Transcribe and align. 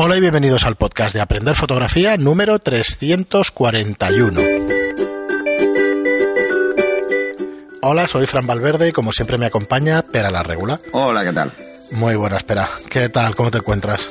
Hola 0.00 0.16
y 0.16 0.20
bienvenidos 0.20 0.64
al 0.64 0.76
podcast 0.76 1.12
de 1.12 1.20
Aprender 1.20 1.56
Fotografía 1.56 2.16
número 2.16 2.60
341. 2.60 4.40
Hola, 7.82 8.06
soy 8.06 8.26
Fran 8.26 8.46
Valverde 8.46 8.90
y 8.90 8.92
como 8.92 9.10
siempre 9.10 9.38
me 9.38 9.46
acompaña 9.46 10.02
Pera 10.02 10.30
la 10.30 10.44
Regula. 10.44 10.80
Hola, 10.92 11.24
¿qué 11.24 11.32
tal? 11.32 11.50
Muy 11.90 12.14
buena, 12.14 12.36
espera. 12.36 12.68
¿Qué 12.88 13.08
tal? 13.08 13.34
¿Cómo 13.34 13.50
te 13.50 13.58
encuentras? 13.58 14.06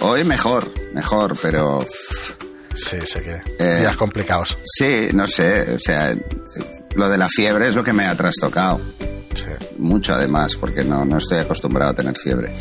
Hoy 0.00 0.24
mejor, 0.24 0.74
mejor, 0.92 1.34
pero... 1.40 1.86
Sí, 2.74 2.98
sé 3.04 3.22
que 3.22 3.40
eh, 3.58 3.80
días 3.80 3.96
complicados. 3.96 4.58
Sí, 4.62 5.08
no 5.14 5.26
sé, 5.26 5.72
o 5.72 5.78
sea, 5.78 6.14
lo 6.94 7.08
de 7.08 7.16
la 7.16 7.28
fiebre 7.30 7.66
es 7.66 7.74
lo 7.74 7.82
que 7.82 7.94
me 7.94 8.04
ha 8.04 8.14
trastocado. 8.14 8.78
Sí. 9.32 9.46
Mucho 9.78 10.12
además, 10.12 10.56
porque 10.56 10.84
no, 10.84 11.06
no 11.06 11.16
estoy 11.16 11.38
acostumbrado 11.38 11.92
a 11.92 11.94
tener 11.94 12.14
fiebre. 12.18 12.52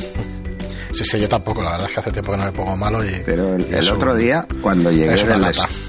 Sí, 0.92 1.06
sí, 1.06 1.20
yo 1.20 1.30
tampoco, 1.30 1.62
la 1.62 1.72
verdad 1.72 1.88
es 1.88 1.94
que 1.94 2.00
hace 2.00 2.12
tiempo 2.12 2.32
que 2.32 2.38
no 2.38 2.46
me 2.46 2.52
pongo 2.52 2.76
malo 2.76 3.06
y... 3.06 3.22
Pero 3.26 3.56
el, 3.56 3.90
otro 3.90 4.16
día, 4.16 4.48
cuando 4.62 4.92
llegué 4.92 5.24
del... 5.24 5.42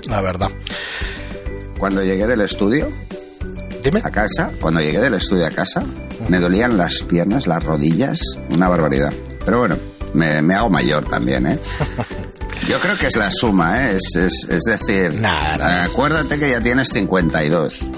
la 0.09 0.21
verdad. 0.21 0.51
Cuando 1.79 2.03
llegué 2.05 2.27
del 2.27 2.43
estudio... 2.43 2.91
Dime. 3.83 4.03
A 4.05 4.11
casa, 4.11 4.51
cuando 4.61 4.81
llegué 4.81 5.01
del 5.01 5.15
estudio 5.15 5.47
a 5.47 5.51
casa, 5.51 5.83
me 6.29 6.39
dolían 6.39 6.77
las 6.77 7.03
piernas, 7.03 7.47
las 7.47 7.65
rodillas, 7.65 8.21
una 8.55 8.69
barbaridad. 8.69 9.11
Pero 9.43 9.61
bueno, 9.61 9.79
me, 10.13 10.55
hago 10.55 10.69
mayor 10.69 11.07
también, 11.07 11.47
¿eh? 11.47 11.59
Yo 12.69 12.79
creo 12.79 12.97
que 12.99 13.07
es 13.07 13.17
la 13.17 13.31
suma, 13.31 13.87
¿eh? 13.87 13.97
Es, 13.97 14.45
es, 14.49 14.63
decir, 14.65 15.15
nada, 15.15 15.85
acuérdate 15.85 16.39
que 16.39 16.51
ya 16.51 16.61
tienes 16.61 16.89
52. 16.89 17.91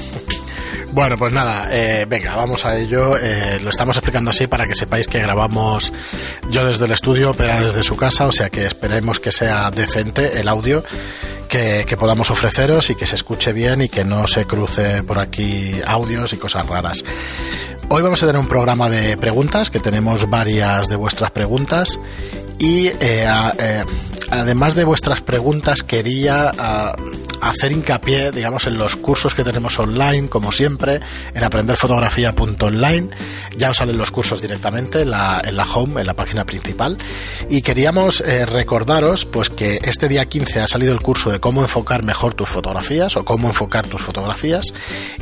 Bueno, 0.93 1.17
pues 1.17 1.33
nada, 1.33 1.69
eh, 1.71 2.05
venga, 2.07 2.37
vamos 2.37 2.67
a 2.67 2.77
ello. 2.77 3.17
Eh, 3.17 3.59
lo 3.63 3.71
estamos 3.71 3.97
explicando 3.97 4.31
así 4.31 4.47
para 4.47 4.67
que 4.67 4.75
sepáis 4.75 5.09
que 5.09 5.21
grabamos 5.21 5.91
yo 6.51 6.67
desde 6.67 6.85
el 6.85 6.93
estudio, 6.93 7.33
pero 7.33 7.65
desde 7.65 7.83
su 7.83 7.97
casa, 7.97 8.27
o 8.27 8.33
sea 8.33 8.51
que 8.51 8.67
esperemos 8.67 9.19
que 9.19 9.33
sea 9.33 9.71
decente 9.71 10.39
el 10.39 10.49
audio 10.49 10.85
que, 11.49 11.87
que, 11.87 11.97
podamos 11.97 12.31
ofreceros 12.31 12.91
y 12.91 12.95
que 12.95 13.07
se 13.07 13.15
escuche 13.15 13.55
bien 13.55 13.81
y 13.81 13.89
que 13.89 14.05
no 14.05 14.27
se 14.27 14.45
cruce 14.45 15.03
por 15.03 15.19
aquí 15.19 15.81
audios 15.87 16.35
y 16.35 16.37
cosas 16.37 16.67
raras. 16.67 17.03
Hoy 17.89 18.03
vamos 18.03 18.23
a 18.23 18.27
tener 18.27 18.41
un 18.41 18.49
programa 18.49 18.89
de 18.89 19.17
preguntas, 19.17 19.71
que 19.71 19.81
tenemos 19.81 20.29
varias 20.29 20.89
de 20.89 20.97
vuestras 20.97 21.31
preguntas 21.31 21.99
y 22.59 22.87
eh, 22.87 23.27
eh, 23.59 23.85
además 24.33 24.75
de 24.75 24.85
vuestras 24.85 25.21
preguntas 25.21 25.83
quería 25.83 26.53
ah, 26.59 26.95
hacer 27.43 27.73
hincapié 27.73 28.33
digamos 28.33 28.67
en 28.67 28.79
los 28.79 28.97
cursos 28.97 29.35
que 29.35 29.45
tenemos 29.45 29.79
online 29.79 30.29
como 30.29 30.53
siempre 30.53 31.01
en 31.35 31.45
aprenderfotografía.online 31.45 33.11
ya 33.57 33.71
os 33.71 33.77
salen 33.77 33.99
los 33.99 34.11
cursos 34.11 34.41
directamente 34.41 35.03
en 35.03 35.11
la, 35.11 35.43
home 35.75 36.01
en 36.01 36.07
la 36.07 36.15
página 36.15 36.45
principal 36.47 36.97
y 37.51 37.61
queríamos 37.61 38.23
eh, 38.23 38.47
recordaros 38.47 39.27
pues 39.27 39.51
que 39.51 39.81
este 39.83 40.09
día 40.09 40.25
15 40.25 40.61
ha 40.61 40.67
salido 40.67 40.95
el 40.95 41.03
curso 41.03 41.31
de 41.31 41.39
cómo 41.39 41.61
enfocar 41.61 42.03
mejor 42.03 42.33
tus 42.33 42.49
fotografías 42.49 43.17
o 43.17 43.25
cómo 43.25 43.49
enfocar 43.49 43.87
tus 43.87 44.01
fotografías 44.01 44.73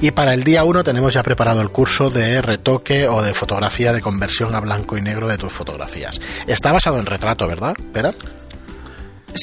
y 0.00 0.12
para 0.12 0.34
el 0.34 0.44
día 0.44 0.62
1 0.62 0.84
tenemos 0.84 1.14
ya 1.14 1.24
preparado 1.24 1.60
el 1.62 1.70
curso 1.70 2.10
de 2.10 2.40
retoque 2.42 3.08
o 3.08 3.22
de 3.22 3.34
fotografía 3.34 3.92
de 3.92 4.00
conversión 4.00 4.54
a 4.54 4.60
blanco 4.60 4.96
y 4.96 5.00
negro 5.00 5.26
de 5.26 5.36
tus 5.36 5.52
fotografías 5.52 6.20
está 6.46 6.70
basado 6.70 6.98
en 7.00 7.06
retrato 7.06 7.48
¿verdad? 7.48 7.74
¿Espera? 7.76 8.10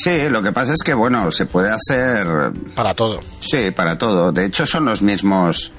Sí, 0.04 0.30
lo 0.30 0.44
que 0.44 0.52
pasa 0.52 0.74
es 0.74 0.84
que, 0.84 0.94
bueno, 0.94 1.32
se 1.32 1.46
puede 1.46 1.72
hacer... 1.72 2.52
Para 2.76 2.94
todo. 2.94 3.22
Sí, 3.40 3.72
para 3.72 3.98
todo. 3.98 4.32
De 4.32 4.46
hecho, 4.46 4.66
son 4.66 4.86
los 4.86 5.02
mismos... 5.02 5.72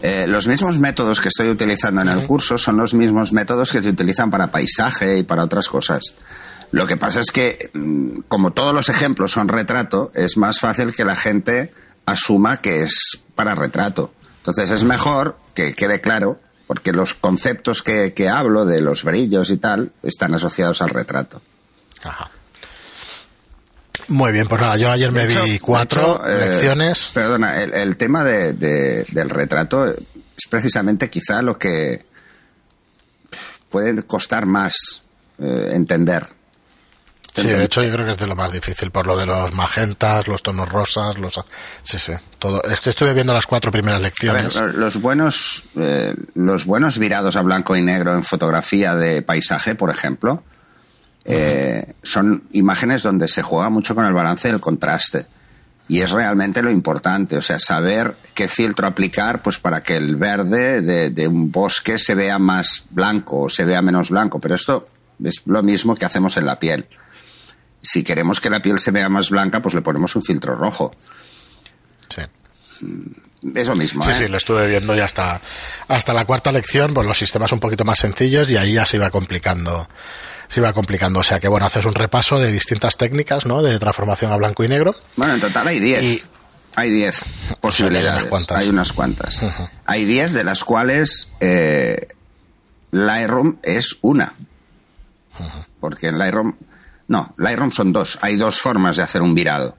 Eh, 0.00 0.26
los 0.26 0.48
mismos 0.48 0.78
métodos 0.80 1.20
que 1.20 1.28
estoy 1.28 1.48
utilizando 1.48 2.00
en 2.00 2.08
el 2.08 2.26
curso 2.26 2.58
son 2.58 2.76
los 2.76 2.92
mismos 2.92 3.32
métodos 3.32 3.70
que 3.70 3.80
se 3.80 3.90
utilizan 3.90 4.32
para 4.32 4.50
paisaje 4.50 5.18
y 5.18 5.22
para 5.22 5.44
otras 5.44 5.68
cosas. 5.68 6.16
Lo 6.72 6.86
que 6.86 6.96
pasa 6.96 7.20
es 7.20 7.30
que, 7.30 7.70
mm, 7.72 8.22
como 8.26 8.52
todos 8.52 8.74
los 8.74 8.88
ejemplos 8.88 9.32
son 9.32 9.48
retrato, 9.48 10.10
es 10.14 10.36
más 10.36 10.58
fácil 10.58 10.94
que 10.94 11.04
la 11.04 11.14
gente 11.14 11.72
asuma 12.06 12.56
que 12.56 12.82
es 12.82 13.20
para 13.36 13.54
retrato. 13.54 14.12
Entonces 14.38 14.70
es 14.72 14.82
mejor 14.82 15.36
que 15.54 15.74
quede 15.74 16.00
claro 16.00 16.40
porque 16.66 16.92
los 16.92 17.14
conceptos 17.14 17.82
que, 17.82 18.28
hablo 18.28 18.64
de 18.64 18.80
los 18.80 19.04
brillos 19.04 19.50
y 19.50 19.58
tal 19.58 19.92
están 20.02 20.34
asociados 20.34 20.80
al 20.82 20.88
retrato. 20.88 21.42
Ajá. 22.02 22.30
Muy 24.12 24.32
bien, 24.32 24.46
pues 24.46 24.60
nada, 24.60 24.76
yo 24.76 24.90
ayer 24.90 25.10
me 25.10 25.26
vi 25.26 25.58
cuatro 25.58 26.22
eh, 26.26 26.46
lecciones. 26.46 27.10
Perdona, 27.14 27.62
el, 27.62 27.96
tema 27.96 28.22
de, 28.22 28.52
del 28.52 29.30
retrato 29.30 29.86
es 29.86 30.46
precisamente 30.48 31.08
quizá 31.10 31.42
lo 31.42 31.58
que 31.58 32.04
puede 33.68 34.02
costar 34.04 34.46
más 34.46 35.02
eh, 35.38 35.70
entender 35.72 36.28
Sí, 37.34 37.48
de 37.48 37.64
hecho 37.64 37.82
yo 37.82 37.90
creo 37.92 38.04
que 38.04 38.12
es 38.12 38.18
de 38.18 38.26
lo 38.26 38.36
más 38.36 38.52
difícil, 38.52 38.90
por 38.90 39.06
lo 39.06 39.16
de 39.16 39.24
los 39.24 39.54
magentas, 39.54 40.28
los 40.28 40.42
tonos 40.42 40.68
rosas, 40.68 41.18
los... 41.18 41.40
Sí, 41.82 41.98
sí, 41.98 42.12
todo. 42.38 42.62
Es 42.64 42.80
que 42.80 42.90
estuve 42.90 43.14
viendo 43.14 43.32
las 43.32 43.46
cuatro 43.46 43.72
primeras 43.72 44.02
lecciones. 44.02 44.54
los 44.54 45.00
buenos, 45.00 45.64
eh, 45.76 46.14
los 46.34 46.66
buenos 46.66 46.98
virados 46.98 47.36
a 47.36 47.42
blanco 47.42 47.74
y 47.74 47.80
negro 47.80 48.14
en 48.14 48.22
fotografía 48.22 48.94
de 48.94 49.22
paisaje, 49.22 49.74
por 49.74 49.88
ejemplo, 49.88 50.44
eh, 51.24 51.94
son 52.02 52.44
imágenes 52.52 53.02
donde 53.02 53.28
se 53.28 53.42
juega 53.42 53.70
mucho 53.70 53.94
con 53.94 54.04
el 54.04 54.12
balance 54.12 54.48
y 54.48 54.52
el 54.52 54.60
contraste. 54.60 55.26
Y 55.88 56.00
es 56.00 56.10
realmente 56.10 56.62
lo 56.62 56.70
importante, 56.70 57.36
o 57.36 57.42
sea, 57.42 57.58
saber 57.58 58.16
qué 58.34 58.48
filtro 58.48 58.86
aplicar 58.86 59.42
pues 59.42 59.58
para 59.58 59.82
que 59.82 59.96
el 59.96 60.16
verde 60.16 60.80
de, 60.80 61.10
de 61.10 61.28
un 61.28 61.50
bosque 61.50 61.98
se 61.98 62.14
vea 62.14 62.38
más 62.38 62.84
blanco 62.90 63.42
o 63.42 63.50
se 63.50 63.64
vea 63.64 63.82
menos 63.82 64.10
blanco. 64.10 64.40
Pero 64.40 64.54
esto 64.54 64.86
es 65.22 65.42
lo 65.44 65.62
mismo 65.62 65.94
que 65.94 66.04
hacemos 66.04 66.36
en 66.36 66.46
la 66.46 66.58
piel 66.58 66.86
si 67.82 68.04
queremos 68.04 68.40
que 68.40 68.48
la 68.48 68.62
piel 68.62 68.78
se 68.78 68.92
vea 68.92 69.08
más 69.08 69.30
blanca, 69.30 69.60
pues 69.60 69.74
le 69.74 69.82
ponemos 69.82 70.14
un 70.14 70.22
filtro 70.22 70.54
rojo. 70.54 70.94
Sí. 72.08 72.22
Mm, 72.80 73.56
es 73.56 73.66
lo 73.66 73.74
mismo. 73.74 74.02
Sí, 74.04 74.10
¿eh? 74.10 74.14
sí, 74.14 74.28
lo 74.28 74.36
estuve 74.36 74.68
viendo 74.68 74.94
ya 74.94 75.04
hasta, 75.04 75.40
hasta 75.88 76.14
la 76.14 76.24
cuarta 76.24 76.52
lección, 76.52 76.94
pues 76.94 77.06
los 77.06 77.18
sistemas 77.18 77.50
un 77.52 77.60
poquito 77.60 77.84
más 77.84 77.98
sencillos 77.98 78.50
y 78.50 78.56
ahí 78.56 78.74
ya 78.74 78.86
se 78.86 78.96
iba 78.96 79.10
complicando. 79.10 79.88
Se 80.52 80.60
iba 80.60 80.74
complicando. 80.74 81.20
O 81.20 81.22
sea 81.22 81.40
que 81.40 81.48
bueno, 81.48 81.64
haces 81.64 81.86
un 81.86 81.94
repaso 81.94 82.38
de 82.38 82.52
distintas 82.52 82.98
técnicas, 82.98 83.46
¿no? 83.46 83.62
De 83.62 83.78
transformación 83.78 84.32
a 84.32 84.36
blanco 84.36 84.62
y 84.62 84.68
negro. 84.68 84.94
Bueno, 85.16 85.32
en 85.32 85.40
total 85.40 85.66
hay 85.66 85.80
10. 85.80 86.28
Hay 86.74 86.90
10 86.90 87.20
posibilidades. 87.62 88.50
hay 88.50 88.68
unas 88.68 88.92
cuantas. 88.92 89.42
Hay 89.86 90.04
10 90.04 90.34
de 90.34 90.44
las 90.44 90.62
cuales 90.62 91.30
eh, 91.40 92.08
Lightroom 92.90 93.60
es 93.62 93.96
una. 94.02 94.34
Porque 95.80 96.08
en 96.08 96.18
Lightroom 96.18 96.54
no, 97.08 97.32
Lightroom 97.38 97.70
son 97.70 97.94
dos. 97.94 98.18
Hay 98.20 98.36
dos 98.36 98.60
formas 98.60 98.96
de 98.96 99.04
hacer 99.04 99.22
un 99.22 99.34
virado. 99.34 99.78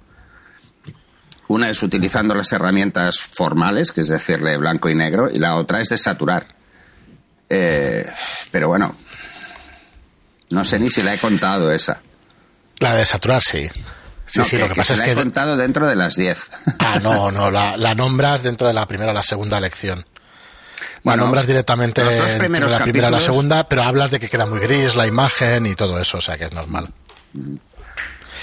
Una 1.50 1.70
es 1.70 1.84
utilizando 1.84 2.34
las 2.34 2.52
herramientas 2.52 3.20
formales, 3.20 3.92
que 3.92 4.02
es 4.02 4.08
decirle 4.08 4.58
blanco 4.58 4.90
y 4.90 4.96
negro, 4.96 5.30
y 5.32 5.38
la 5.38 5.56
otra 5.56 5.82
es 5.82 5.90
de 5.90 6.00
saturar. 6.00 6.48
Eh, 7.48 8.10
pero 8.50 8.70
bueno, 8.70 8.96
no 10.54 10.64
sé 10.64 10.80
ni 10.80 10.90
si 10.90 11.02
la 11.02 11.14
he 11.14 11.18
contado 11.18 11.72
esa. 11.72 12.02
La 12.80 12.96
de 12.96 13.06
saturar, 13.06 13.42
sí. 13.42 13.70
Sí, 14.26 14.44
sí, 14.44 14.58
lo 14.58 14.70
que, 14.70 14.76
pasa 14.76 14.94
es 14.94 15.00
la 15.00 15.06
que. 15.06 15.12
he 15.12 15.16
contado 15.16 15.58
dentro 15.58 15.88
de 15.88 15.96
las 15.96 16.16
10. 16.16 16.52
Ah, 16.80 17.00
no, 17.02 17.32
no, 17.32 17.52
la, 17.52 17.96
nombras 17.96 18.44
dentro 18.44 18.68
de 18.68 18.74
la 18.74 18.88
primera 18.88 19.12
o 19.12 19.14
la 19.14 19.24
segunda 19.24 19.60
lección. 19.60 20.06
Bueno, 21.04 21.18
la 21.18 21.24
nombras 21.24 21.48
directamente 21.48 22.02
entre 22.02 22.18
la 22.70 22.84
primera 22.84 23.10
y 23.10 23.12
la 23.12 23.20
segunda, 23.20 23.68
pero 23.68 23.84
hablas 23.84 24.12
de 24.12 24.20
que 24.20 24.30
queda 24.30 24.46
muy 24.46 24.60
gris 24.60 24.96
la 24.96 25.08
imagen 25.08 25.66
y 25.66 25.76
todo 25.76 26.00
eso, 26.00 26.20
o 26.20 26.22
sea 26.22 26.38
que 26.38 26.46
es 26.46 26.54
normal. 26.54 26.90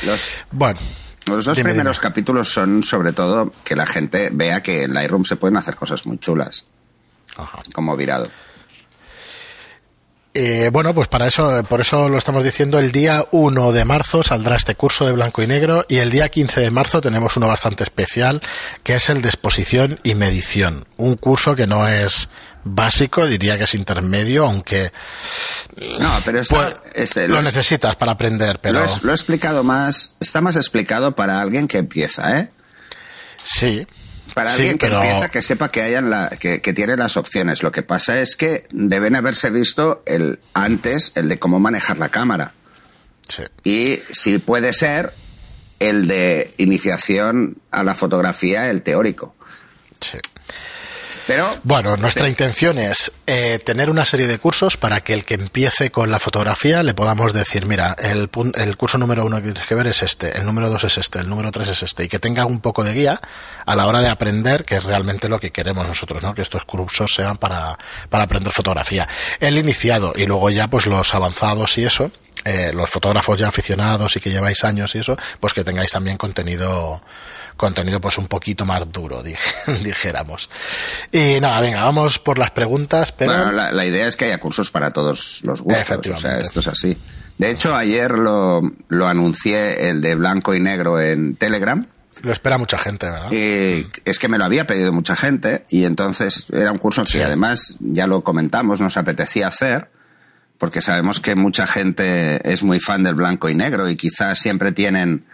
Los, 0.03 0.31
bueno. 0.51 0.81
Los 1.27 1.45
dos 1.45 1.59
primeros 1.61 2.01
capítulos 2.01 2.49
son 2.49 2.83
sobre 2.83 3.13
todo 3.13 3.53
que 3.65 3.77
la 3.77 3.87
gente 3.87 4.31
vea 4.33 4.63
que 4.63 4.85
en 4.85 4.95
Lightroom 4.95 5.25
se 5.25 5.37
pueden 5.37 5.57
hacer 5.57 5.77
cosas 5.77 6.07
muy 6.07 6.19
chulas. 6.19 6.65
Como 7.73 7.97
virado. 7.97 8.29
Eh, 10.33 10.71
bueno, 10.73 10.95
pues 10.95 11.09
para 11.09 11.27
eso, 11.27 11.65
por 11.65 11.81
eso 11.81 12.09
lo 12.09 12.17
estamos 12.17 12.45
diciendo, 12.45 12.79
el 12.79 12.93
día 12.93 13.25
1 13.33 13.73
de 13.73 13.85
marzo 13.85 14.23
saldrá 14.23 14.55
este 14.55 14.77
curso 14.77 15.05
de 15.05 15.13
blanco 15.13 15.43
y 15.43 15.49
negro 15.49 15.85
y 15.89 15.97
el 15.97 16.11
día 16.11 16.29
15 16.29 16.61
de 16.61 16.71
marzo 16.71 17.01
tenemos 17.01 17.37
uno 17.37 17.49
bastante 17.49 17.83
especial 17.83 18.41
que 18.85 18.95
es 18.95 19.09
el 19.09 19.23
de 19.23 19.29
exposición 19.29 19.99
y 20.05 20.15
medición. 20.15 20.85
Un 20.99 21.17
curso 21.17 21.57
que 21.57 21.67
no 21.67 21.89
es 21.89 22.29
básico, 22.63 23.27
diría 23.27 23.59
que 23.59 23.65
es 23.65 23.75
intermedio, 23.75 24.47
aunque 24.47 24.93
no, 25.99 26.11
pero 26.25 26.43
pues, 26.49 27.29
lo, 27.29 27.43
necesitas 27.43 27.97
para 27.97 28.13
aprender. 28.13 28.61
Pero 28.61 28.87
lo, 29.03 29.11
he 29.11 29.15
explicado 29.15 29.65
más, 29.65 30.15
está 30.21 30.41
más 30.41 30.57
explicado 30.57 31.17
para 31.17 31.41
alguien 31.41 31.67
que 31.67 31.79
empieza, 31.79 32.39
¿eh? 32.39 32.51
Sí. 33.43 33.87
Para 34.35 34.53
alguien 34.53 34.79
que 34.79 34.87
empieza, 34.87 35.29
que 35.29 35.43
sepa 35.43 35.71
que, 35.71 35.83
hayan 35.83 36.11
la, 36.11 36.31
que, 36.31 36.61
que, 36.61 36.73
tiene 36.73 36.97
las 36.97 37.17
opciones. 37.17 37.63
Lo 37.63 37.73
que 37.73 37.83
pasa 37.83 38.21
es 38.21 38.37
que 38.37 38.65
deben 38.71 39.17
haberse 39.17 39.51
visto 39.51 40.03
el 40.07 40.39
antes, 40.55 41.13
el 41.15 41.29
de 41.29 41.39
cómo 41.39 41.61
manejar 41.61 41.99
la 41.99 42.09
cámara. 42.09 42.53
Sí. 43.29 43.43
Y 43.65 44.01
si 44.13 44.39
puede 44.39 44.73
ser, 44.73 45.13
el 45.79 46.07
de 46.07 46.51
iniciación 46.59 47.59
a 47.71 47.83
la 47.83 47.95
fotografía, 47.95 48.71
el 48.71 48.83
teórico. 48.83 49.35
Sí. 50.01 50.19
Pero, 51.27 51.59
bueno, 51.63 51.97
nuestra 51.97 52.29
intención 52.29 52.79
es 52.79 53.13
eh, 53.27 53.59
tener 53.65 53.91
una 53.91 54.05
serie 54.05 54.27
de 54.27 54.39
cursos 54.39 54.77
para 54.77 55.01
que 55.01 55.13
el 55.13 55.25
que 55.25 55.35
empiece 55.35 55.91
con 55.91 56.11
la 56.11 56.19
fotografía 56.19 56.83
le 56.83 56.95
podamos 56.95 57.33
decir, 57.33 57.67
mira, 57.67 57.97
el, 57.99 58.31
el 58.55 58.77
curso 58.77 58.99
número 58.99 59.25
uno 59.25 59.37
que 59.37 59.45
tienes 59.45 59.67
que 59.67 59.75
ver 59.75 59.87
es 59.87 60.03
este, 60.03 60.37
el 60.37 60.45
número 60.45 60.69
dos 60.69 60.85
es 60.85 60.99
este, 60.99 61.21
el 61.21 61.29
número 61.29 61.51
tres 61.53 61.69
es 61.69 61.83
este, 61.83 62.05
y 62.05 62.09
que 62.09 62.19
tenga 62.19 62.47
un 62.47 62.61
poco 62.61 62.85
de 62.85 62.93
guía 62.93 63.21
a 63.67 63.77
la 63.77 63.87
hora 63.87 64.01
de 64.01 64.09
aprender, 64.09 64.65
que 64.65 64.77
es 64.77 64.85
realmente 64.85 65.29
lo 65.29 65.39
que 65.39 65.51
queremos 65.51 65.87
nosotros, 65.87 66.23
¿no? 66.23 66.35
Que 66.35 66.43
estos 66.43 66.65
cursos 66.65 67.13
sean 67.15 67.37
para, 67.37 67.77
para 68.09 68.25
aprender 68.25 68.53
fotografía. 68.53 69.09
El 69.39 69.59
iniciado 69.59 70.13
y 70.15 70.27
luego 70.27 70.51
ya 70.51 70.69
pues 70.69 70.87
los 70.87 71.15
avanzados 71.15 71.79
y 71.79 71.85
eso, 71.85 72.11
eh, 72.45 72.73
los 72.73 72.89
fotógrafos 72.89 73.39
ya 73.39 73.49
aficionados 73.49 74.17
y 74.17 74.21
que 74.21 74.31
lleváis 74.31 74.65
años 74.65 74.95
y 74.95 74.99
eso, 74.99 75.17
pues 75.41 75.53
que 75.53 75.63
tengáis 75.63 75.93
también 75.93 76.17
contenido 76.17 77.03
contenido 77.61 78.01
pues 78.01 78.17
un 78.17 78.27
poquito 78.27 78.65
más 78.65 78.91
duro, 78.91 79.23
dijéramos. 79.85 80.49
Y 81.13 81.39
nada, 81.41 81.61
venga, 81.61 81.85
vamos 81.85 82.19
por 82.19 82.39
las 82.39 82.53
preguntas, 82.53 83.13
pero... 83.13 83.33
Bueno, 83.33 83.53
la, 83.53 83.85
idea 83.85 84.09
es 84.09 84.17
que 84.17 84.25
haya 84.25 84.41
cursos 84.41 84.71
para 84.71 84.93
todos 84.93 85.43
los 85.45 85.61
gustos, 85.61 86.09
o 86.09 86.17
sea, 86.17 86.39
esto 86.39 86.61
es 86.61 86.69
así. 86.69 86.97
De 87.37 87.51
hecho, 87.51 87.77
ayer 87.77 88.13
lo, 88.13 88.63
lo 88.89 89.07
anuncié 89.07 89.91
el 89.91 90.01
de 90.01 90.15
blanco 90.15 90.55
y 90.55 90.61
negro 90.61 91.01
en 91.01 91.37
Telegram. 91.37 91.87
Lo 92.23 92.33
espera 92.33 92.57
mucha 92.57 92.79
gente, 92.79 93.11
¿verdad? 93.11 93.31
Y 93.31 93.87
es 94.07 94.19
que 94.19 94.29
me 94.29 94.39
lo 94.39 94.47
había 94.47 94.67
pedido 94.67 94.93
mucha 94.93 95.15
gente 95.15 95.67
y 95.69 95.85
entonces 95.85 96.47
era 96.53 96.73
un 96.73 96.79
curso 96.79 97.05
que 97.05 97.23
además 97.23 97.77
ya 97.81 98.07
lo 98.07 98.25
comentamos, 98.25 98.81
nos 98.81 98.97
apetecía 98.97 99.49
hacer 99.49 99.91
porque 100.57 100.81
sabemos 100.81 101.21
que 101.21 101.35
mucha 101.35 101.67
gente 101.67 102.41
es 102.51 102.63
muy 102.63 102.81
fan 102.81 103.03
del 103.03 103.15
blanco 103.15 103.49
y 103.51 103.55
negro 103.55 103.89
y 103.89 103.97
quizás 103.97 104.39
siempre 104.39 104.73
tienen 104.73 105.25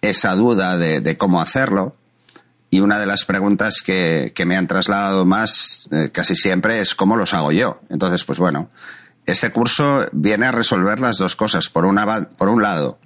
esa 0.00 0.34
duda 0.34 0.76
de, 0.76 1.16
cómo 1.16 1.40
hacerlo. 1.40 1.96
Y 2.70 2.80
una 2.80 2.98
de 2.98 3.06
las 3.06 3.24
preguntas 3.24 3.82
que, 3.82 4.32
me 4.46 4.56
han 4.56 4.66
trasladado 4.66 5.24
más 5.24 5.88
eh, 5.90 6.10
casi 6.12 6.36
siempre 6.36 6.80
es 6.80 6.94
cómo 6.94 7.16
los 7.16 7.34
hago 7.34 7.52
yo. 7.52 7.80
Entonces, 7.88 8.24
pues 8.24 8.38
bueno, 8.38 8.70
este 9.26 9.50
curso 9.50 10.06
viene 10.12 10.46
a 10.46 10.52
resolver 10.52 11.00
las 11.00 11.16
dos 11.18 11.34
cosas. 11.34 11.68
Por, 11.68 11.86
una, 11.86 12.28
por 12.30 12.48
un 12.48 12.62
lado, 12.62 12.98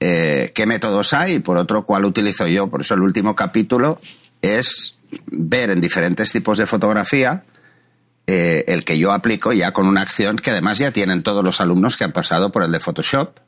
eh, 0.00 0.52
qué 0.54 0.66
métodos 0.66 1.12
hay 1.12 1.34
y 1.34 1.38
por 1.40 1.56
otro, 1.56 1.84
cuál 1.84 2.04
utilizo 2.04 2.46
yo. 2.46 2.68
Por 2.68 2.82
eso 2.82 2.94
el 2.94 3.00
último 3.00 3.34
capítulo 3.34 4.00
es 4.42 4.96
ver 5.26 5.70
en 5.70 5.80
diferentes 5.80 6.30
tipos 6.30 6.58
de 6.58 6.66
fotografía 6.66 7.44
eh, 8.28 8.64
el 8.66 8.84
que 8.84 8.98
yo 8.98 9.12
aplico 9.12 9.52
ya 9.52 9.72
con 9.72 9.86
una 9.86 10.02
acción 10.02 10.36
que 10.36 10.50
además 10.50 10.78
ya 10.78 10.90
tienen 10.90 11.22
todos 11.22 11.44
los 11.44 11.60
alumnos 11.60 11.96
que 11.96 12.02
han 12.02 12.10
pasado 12.10 12.50
por 12.50 12.64
el 12.64 12.72
de 12.72 12.80
Photoshop 12.80 13.38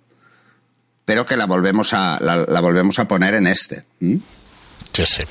pero 1.09 1.25
que 1.25 1.39
la 1.39 1.47
volvemos 1.47 1.95
a, 1.95 2.19
la, 2.21 2.61
volvemos 2.61 2.99
a 2.99 3.09
poner 3.09 3.33
en 3.33 3.47
este. 3.47 3.85
Sí, 3.99 5.07
sí. 5.07 5.23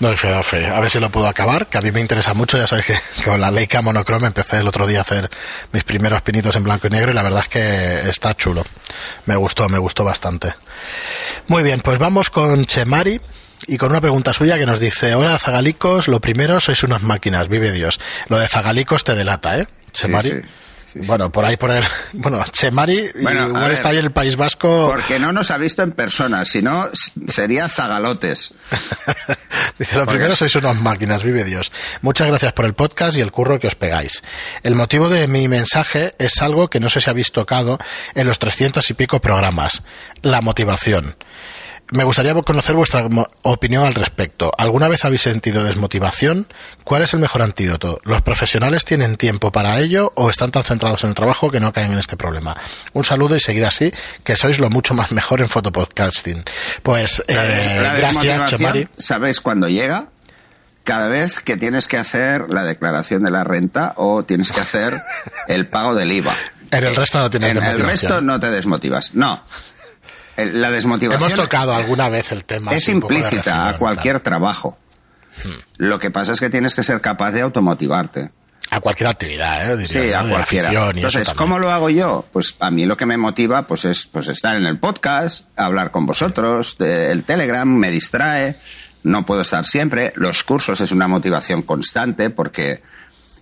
No 0.00 0.16
fe, 0.16 0.32
no 0.32 0.42
fe. 0.42 0.66
A 0.66 0.80
ver 0.80 0.90
si 0.90 0.98
lo 0.98 1.10
puedo 1.10 1.28
acabar, 1.28 1.68
que 1.68 1.78
a 1.78 1.80
mí 1.80 1.92
me 1.92 2.00
interesa 2.00 2.34
mucho. 2.34 2.58
Ya 2.58 2.66
sabéis 2.66 2.86
que, 2.86 2.98
con 3.24 3.40
la 3.40 3.52
Leica 3.52 3.82
monocrome 3.82 4.26
empecé 4.26 4.58
el 4.58 4.66
otro 4.66 4.84
día 4.84 4.98
a 4.98 5.02
hacer 5.02 5.30
mis 5.70 5.84
primeros 5.84 6.22
pinitos 6.22 6.56
en 6.56 6.64
blanco 6.64 6.88
y 6.88 6.90
negro 6.90 7.12
y 7.12 7.14
la 7.14 7.22
verdad 7.22 7.42
es 7.42 7.48
que 7.48 8.10
está 8.10 8.34
chulo. 8.34 8.66
Me 9.26 9.36
gustó, 9.36 9.68
me 9.68 9.78
gustó 9.78 10.02
bastante. 10.02 10.54
Muy 11.46 11.62
bien, 11.62 11.82
pues 11.82 12.00
vamos 12.00 12.28
con 12.28 12.64
Chemari 12.64 13.20
y 13.68 13.78
con 13.78 13.90
una 13.90 14.00
pregunta 14.00 14.32
suya 14.32 14.58
que 14.58 14.66
nos 14.66 14.80
dice, 14.80 15.14
hola 15.14 15.38
Zagalicos, 15.38 16.08
lo 16.08 16.20
primero 16.20 16.58
sois 16.58 16.82
unas 16.82 17.02
máquinas, 17.02 17.46
vive 17.46 17.70
Dios. 17.70 18.00
Lo 18.26 18.40
de 18.40 18.48
Zagalicos 18.48 19.04
te 19.04 19.14
delata, 19.14 19.56
¿eh? 19.56 19.68
Chemari. 19.92 20.42
Bueno, 21.04 21.30
por 21.30 21.44
ahí 21.44 21.56
por 21.56 21.70
el. 21.70 21.84
Bueno, 22.12 22.42
Chemari 22.50 23.10
igual 23.14 23.70
está 23.70 23.90
ahí 23.90 23.98
en 23.98 24.06
el 24.06 24.10
País 24.10 24.36
Vasco. 24.36 24.88
Porque 24.90 25.18
no 25.18 25.32
nos 25.32 25.50
ha 25.50 25.58
visto 25.58 25.82
en 25.82 25.92
persona, 25.92 26.44
si 26.44 26.62
no 26.62 26.88
sería 27.28 27.68
zagalotes. 27.68 28.52
Dice, 29.78 29.96
lo 29.98 30.06
primero 30.06 30.34
sois 30.34 30.54
unas 30.56 30.76
máquinas, 30.76 31.22
vive 31.22 31.44
Dios. 31.44 31.70
Muchas 32.00 32.28
gracias 32.28 32.52
por 32.52 32.64
el 32.64 32.74
podcast 32.74 33.16
y 33.16 33.20
el 33.20 33.30
curro 33.30 33.58
que 33.58 33.66
os 33.66 33.74
pegáis. 33.74 34.22
El 34.62 34.74
motivo 34.74 35.08
de 35.08 35.28
mi 35.28 35.48
mensaje 35.48 36.14
es 36.18 36.40
algo 36.40 36.68
que 36.68 36.80
no 36.80 36.88
sé 36.88 37.00
si 37.00 37.10
habéis 37.10 37.32
tocado 37.32 37.78
en 38.14 38.26
los 38.26 38.38
trescientos 38.38 38.88
y 38.90 38.94
pico 38.94 39.20
programas. 39.20 39.82
La 40.22 40.40
motivación. 40.40 41.16
Me 41.92 42.02
gustaría 42.02 42.34
conocer 42.34 42.74
vuestra 42.74 43.06
opinión 43.42 43.84
al 43.84 43.94
respecto. 43.94 44.52
¿Alguna 44.58 44.88
vez 44.88 45.04
habéis 45.04 45.22
sentido 45.22 45.62
desmotivación? 45.62 46.48
¿Cuál 46.82 47.02
es 47.02 47.14
el 47.14 47.20
mejor 47.20 47.42
antídoto? 47.42 48.00
¿Los 48.02 48.22
profesionales 48.22 48.84
tienen 48.84 49.16
tiempo 49.16 49.52
para 49.52 49.78
ello 49.78 50.12
o 50.16 50.28
están 50.28 50.50
tan 50.50 50.64
centrados 50.64 51.04
en 51.04 51.10
el 51.10 51.14
trabajo 51.14 51.50
que 51.50 51.60
no 51.60 51.72
caen 51.72 51.92
en 51.92 51.98
este 52.00 52.16
problema? 52.16 52.56
Un 52.92 53.04
saludo 53.04 53.36
y 53.36 53.40
seguid 53.40 53.62
así, 53.62 53.92
que 54.24 54.34
sois 54.34 54.58
lo 54.58 54.68
mucho 54.68 54.94
más 54.94 55.12
mejor 55.12 55.40
en 55.40 55.48
fotopodcasting. 55.48 56.42
Pues 56.82 57.22
eh, 57.28 57.92
gracias. 57.96 58.56
¿Sabéis 58.98 59.40
cuándo 59.40 59.68
llega? 59.68 60.08
Cada 60.82 61.06
vez 61.06 61.40
que 61.40 61.56
tienes 61.56 61.86
que 61.86 61.98
hacer 61.98 62.52
la 62.52 62.64
declaración 62.64 63.22
de 63.22 63.30
la 63.30 63.44
renta 63.44 63.94
o 63.96 64.24
tienes 64.24 64.50
que 64.50 64.60
hacer 64.60 65.00
el 65.46 65.66
pago 65.66 65.94
del 65.94 66.10
IVA. 66.10 66.34
En 66.72 66.84
el 66.84 66.96
resto 66.96 67.20
no 67.20 67.30
tienes 67.30 67.50
En 67.52 67.62
el 67.62 67.78
resto 67.78 68.20
no 68.22 68.40
te 68.40 68.50
desmotivas. 68.50 69.14
No 69.14 69.44
la 70.36 70.70
desmotivación. 70.70 71.30
Hemos 71.30 71.34
tocado 71.34 71.74
alguna 71.74 72.08
vez 72.08 72.32
el 72.32 72.44
tema. 72.44 72.72
Es 72.74 72.88
implícita 72.88 73.68
a 73.68 73.78
cualquier 73.78 74.20
trabajo. 74.20 74.78
Hmm. 75.42 75.60
Lo 75.76 75.98
que 75.98 76.10
pasa 76.10 76.32
es 76.32 76.40
que 76.40 76.50
tienes 76.50 76.74
que 76.74 76.82
ser 76.82 77.00
capaz 77.00 77.32
de 77.32 77.42
automotivarte. 77.42 78.30
A 78.70 78.80
cualquier 78.80 79.08
actividad, 79.08 79.80
¿eh? 79.80 79.86
sí, 79.86 80.12
a 80.12 80.28
cualquiera. 80.28 80.70
Entonces, 80.90 81.32
¿cómo 81.34 81.60
lo 81.60 81.70
hago 81.70 81.88
yo? 81.88 82.26
Pues 82.32 82.56
a 82.58 82.70
mí 82.72 82.84
lo 82.84 82.96
que 82.96 83.06
me 83.06 83.16
motiva 83.16 83.62
pues 83.66 83.84
es 83.84 84.06
pues 84.06 84.26
estar 84.26 84.56
en 84.56 84.66
el 84.66 84.78
podcast, 84.78 85.44
hablar 85.56 85.92
con 85.92 86.04
vosotros, 86.04 86.76
el 86.80 87.22
Telegram 87.22 87.68
me 87.68 87.92
distrae, 87.92 88.56
no 89.04 89.24
puedo 89.24 89.42
estar 89.42 89.64
siempre. 89.66 90.12
Los 90.16 90.42
cursos 90.42 90.80
es 90.80 90.90
una 90.90 91.06
motivación 91.06 91.62
constante 91.62 92.28
porque 92.28 92.82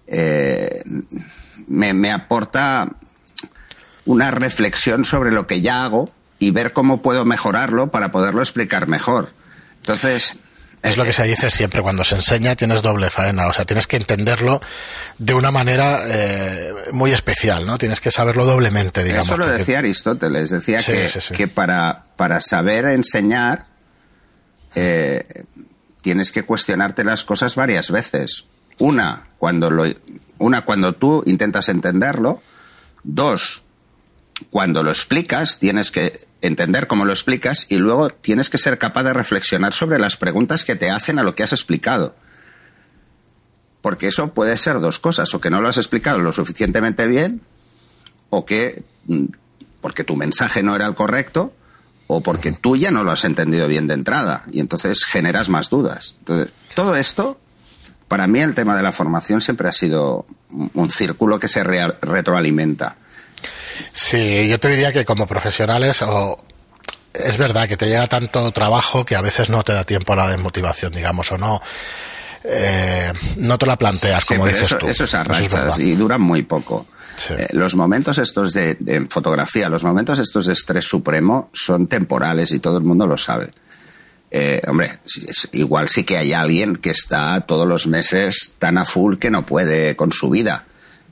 eh, 0.07 0.83
me, 1.69 1.95
me 1.95 2.13
aporta 2.13 2.91
una 4.05 4.31
reflexión 4.31 5.07
sobre 5.07 5.33
lo 5.33 5.47
que 5.47 5.63
ya 5.63 5.85
hago 5.85 6.13
y 6.39 6.51
ver 6.51 6.73
cómo 6.73 7.03
puedo 7.03 7.25
mejorarlo 7.25 7.91
para 7.91 8.11
poderlo 8.11 8.41
explicar 8.41 8.87
mejor. 8.87 9.31
Entonces, 9.77 10.37
es 10.85 10.99
lo 10.99 11.05
que 11.05 11.15
se 11.15 11.23
dice 11.25 11.51
siempre, 11.51 11.81
cuando 11.81 12.05
se 12.05 12.15
enseña 12.15 12.57
tienes 12.57 12.83
doble 12.83 13.09
faena, 13.09 13.47
o 13.47 13.53
sea, 13.55 13.65
tienes 13.65 13.87
que 13.87 13.97
entenderlo 13.97 14.61
de 15.19 15.33
una 15.33 15.51
manera 15.51 16.03
eh, 16.07 16.75
muy 16.93 17.13
especial, 17.13 17.65
¿no? 17.65 17.79
Tienes 17.79 18.01
que 18.01 18.11
saberlo 18.11 18.45
doblemente, 18.45 19.03
digamos. 19.03 19.27
Eso 19.27 19.39
lo 19.39 19.47
decía 19.47 19.79
Aristóteles, 19.79 20.51
decía 20.51 20.81
que, 20.81 21.09
que, 21.35 21.49
para, 21.49 22.05
para 22.17 22.43
saber 22.43 22.85
enseñar 22.85 23.67
eh, 24.75 25.25
tienes 26.03 26.33
que 26.33 26.43
cuestionarte 26.43 27.03
las 27.03 27.25
cosas 27.25 27.57
varias 27.57 27.91
veces. 27.91 28.45
Una, 28.79 29.29
cuando, 29.39 29.71
lo, 29.71 29.85
una, 30.37 30.67
cuando 30.67 30.95
tú 30.95 31.23
intentas 31.27 31.71
entenderlo. 31.71 32.43
Dos, 33.03 33.64
cuando 34.51 34.83
lo 34.83 34.91
explicas, 34.91 35.59
tienes 35.59 35.91
que 35.91 36.27
entender 36.41 36.87
cómo 36.87 37.05
lo 37.05 37.13
explicas 37.13 37.67
y 37.69 37.77
luego 37.77 38.11
tienes 38.11 38.51
que 38.51 38.59
ser 38.59 38.79
capaz 38.79 39.05
de 39.05 39.13
reflexionar 39.13 39.73
sobre 39.73 39.99
las 39.99 40.17
preguntas 40.17 40.65
que 40.65 40.75
te 40.75 40.91
hacen 40.91 41.19
a 41.19 41.23
lo 41.23 41.35
que 41.35 41.43
has 41.43 41.53
explicado. 41.53 42.17
Porque 43.81 44.09
eso 44.09 44.33
puede 44.33 44.57
ser 44.59 44.81
dos 44.81 44.99
cosas, 44.99 45.33
o 45.35 45.41
que 45.41 45.51
no 45.51 45.61
lo 45.61 45.69
has 45.69 45.77
explicado 45.77 46.19
lo 46.19 46.33
suficientemente 46.33 47.07
bien, 47.07 47.43
o 48.31 48.45
que 48.45 48.83
mm, 49.07 49.27
porque 49.81 50.05
tu 50.05 50.17
mensaje 50.17 50.63
no 50.63 50.75
era 50.75 50.87
el 50.87 50.95
correcto, 50.95 51.53
o 52.07 52.23
porque 52.23 52.53
tú 52.53 52.77
ya 52.77 52.91
no 52.91 53.05
lo 53.05 53.13
has 53.13 53.25
entendido 53.25 53.69
bien 53.69 53.87
de 53.87 53.95
entrada, 53.95 54.45
y 54.51 54.61
entonces 54.61 55.05
generas 55.05 55.49
más 55.49 55.71
dudas. 55.71 56.15
Entonces, 56.21 56.53
todo 56.75 56.97
esto, 56.97 57.39
para 58.09 58.27
mí 58.27 58.41
el 58.41 58.55
tema 58.55 58.77
de 58.77 58.83
la 58.83 58.93
formación 58.93 59.41
siempre 59.41 59.69
ha 59.69 59.73
sido 59.73 60.27
un 60.51 60.91
círculo 60.91 61.39
que 61.39 61.49
se 61.49 61.63
retroalimenta 61.63 62.97
Sí, 63.93 64.49
yo 64.49 64.59
te 64.59 64.69
diría 64.69 64.93
que 64.93 65.05
como 65.05 65.27
profesionales 65.27 66.03
o 66.03 66.39
es 67.13 67.39
verdad 67.39 67.69
que 67.69 67.77
te 67.77 67.87
llega 67.87 68.07
tanto 68.07 68.51
trabajo 68.53 69.05
que 69.05 69.17
a 69.17 69.21
veces 69.21 69.49
no 69.49 69.63
te 69.63 69.73
da 69.73 69.85
tiempo 69.85 70.13
a 70.13 70.17
la 70.17 70.29
desmotivación, 70.29 70.93
digamos, 70.93 71.31
o 71.33 71.39
no. 71.39 71.63
Eh, 72.43 73.13
no 73.37 73.57
te 73.57 73.67
la 73.67 73.79
planteas, 73.79 74.27
como 74.27 74.47
dices 74.47 74.63
eso, 74.63 74.79
tú. 74.79 74.89
Eso 74.89 75.05
es 75.05 75.15
a 75.15 75.25
rachas 75.25 75.79
y 75.79 75.95
duran 75.95 76.21
muy 76.21 76.43
poco. 76.43 76.87
Eh, 77.31 77.47
los 77.53 77.77
momentos 77.77 78.19
estos 78.19 78.53
de, 78.53 79.07
fotografía, 79.09 79.69
los 79.69 79.85
momentos 79.85 80.19
estos 80.19 80.47
de 80.47 80.53
estrés 80.53 80.85
supremo 80.85 81.51
son 81.53 81.87
temporales 81.87 82.53
y 82.53 82.59
todo 82.59 82.79
el 82.79 82.85
mundo 82.85 83.07
lo 83.07 83.17
sabe. 83.17 83.51
Eh, 84.31 84.61
hombre, 84.67 84.99
igual 85.53 85.89
sí 85.89 86.03
que 86.03 86.19
hay 86.19 86.33
alguien 86.33 86.75
que 86.75 86.91
está 86.91 87.41
todos 87.43 87.69
los 87.69 87.87
meses 87.87 88.55
tan 88.59 88.79
a 88.79 88.85
full 88.85 89.17
que 89.17 89.31
no 89.31 89.47
puede 89.47 89.95
con 89.95 90.13
su 90.13 90.29
vida. 90.29 90.67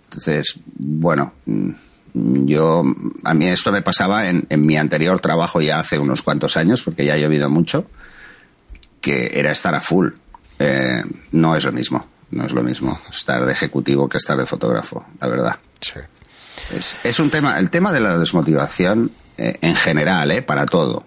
Entonces, 0.04 0.56
bueno, 0.74 1.34
mm, 1.46 1.70
yo, 2.14 2.84
a 3.24 3.34
mí 3.34 3.46
esto 3.46 3.72
me 3.72 3.82
pasaba 3.82 4.28
en, 4.28 4.46
mi 4.58 4.76
anterior 4.76 5.20
trabajo 5.20 5.60
ya 5.60 5.78
hace 5.78 5.98
unos 5.98 6.22
cuantos 6.22 6.56
años, 6.56 6.82
porque 6.82 7.04
ya 7.04 7.14
ha 7.14 7.18
llovido 7.18 7.48
mucho, 7.48 7.86
que 9.00 9.32
era 9.34 9.50
estar 9.50 9.74
a 9.74 9.80
full. 9.80 10.10
Eh, 10.58 11.02
no 11.32 11.56
es 11.56 11.64
lo 11.64 11.72
mismo, 11.72 12.06
no 12.30 12.44
es 12.44 12.52
lo 12.52 12.62
mismo 12.62 13.00
estar 13.10 13.44
de 13.46 13.52
ejecutivo 13.52 14.08
que 14.08 14.18
estar 14.18 14.36
de 14.36 14.46
fotógrafo, 14.46 15.06
la 15.20 15.28
verdad. 15.28 15.58
Sí. 15.80 16.00
Es, 17.04 17.18
un 17.18 17.30
tema, 17.30 17.58
el 17.58 17.70
tema 17.70 17.92
de 17.92 18.00
la 18.00 18.18
desmotivación 18.18 19.10
eh, 19.38 19.56
en 19.62 19.74
general, 19.74 20.30
eh, 20.30 20.42
para 20.42 20.66
todo, 20.66 21.06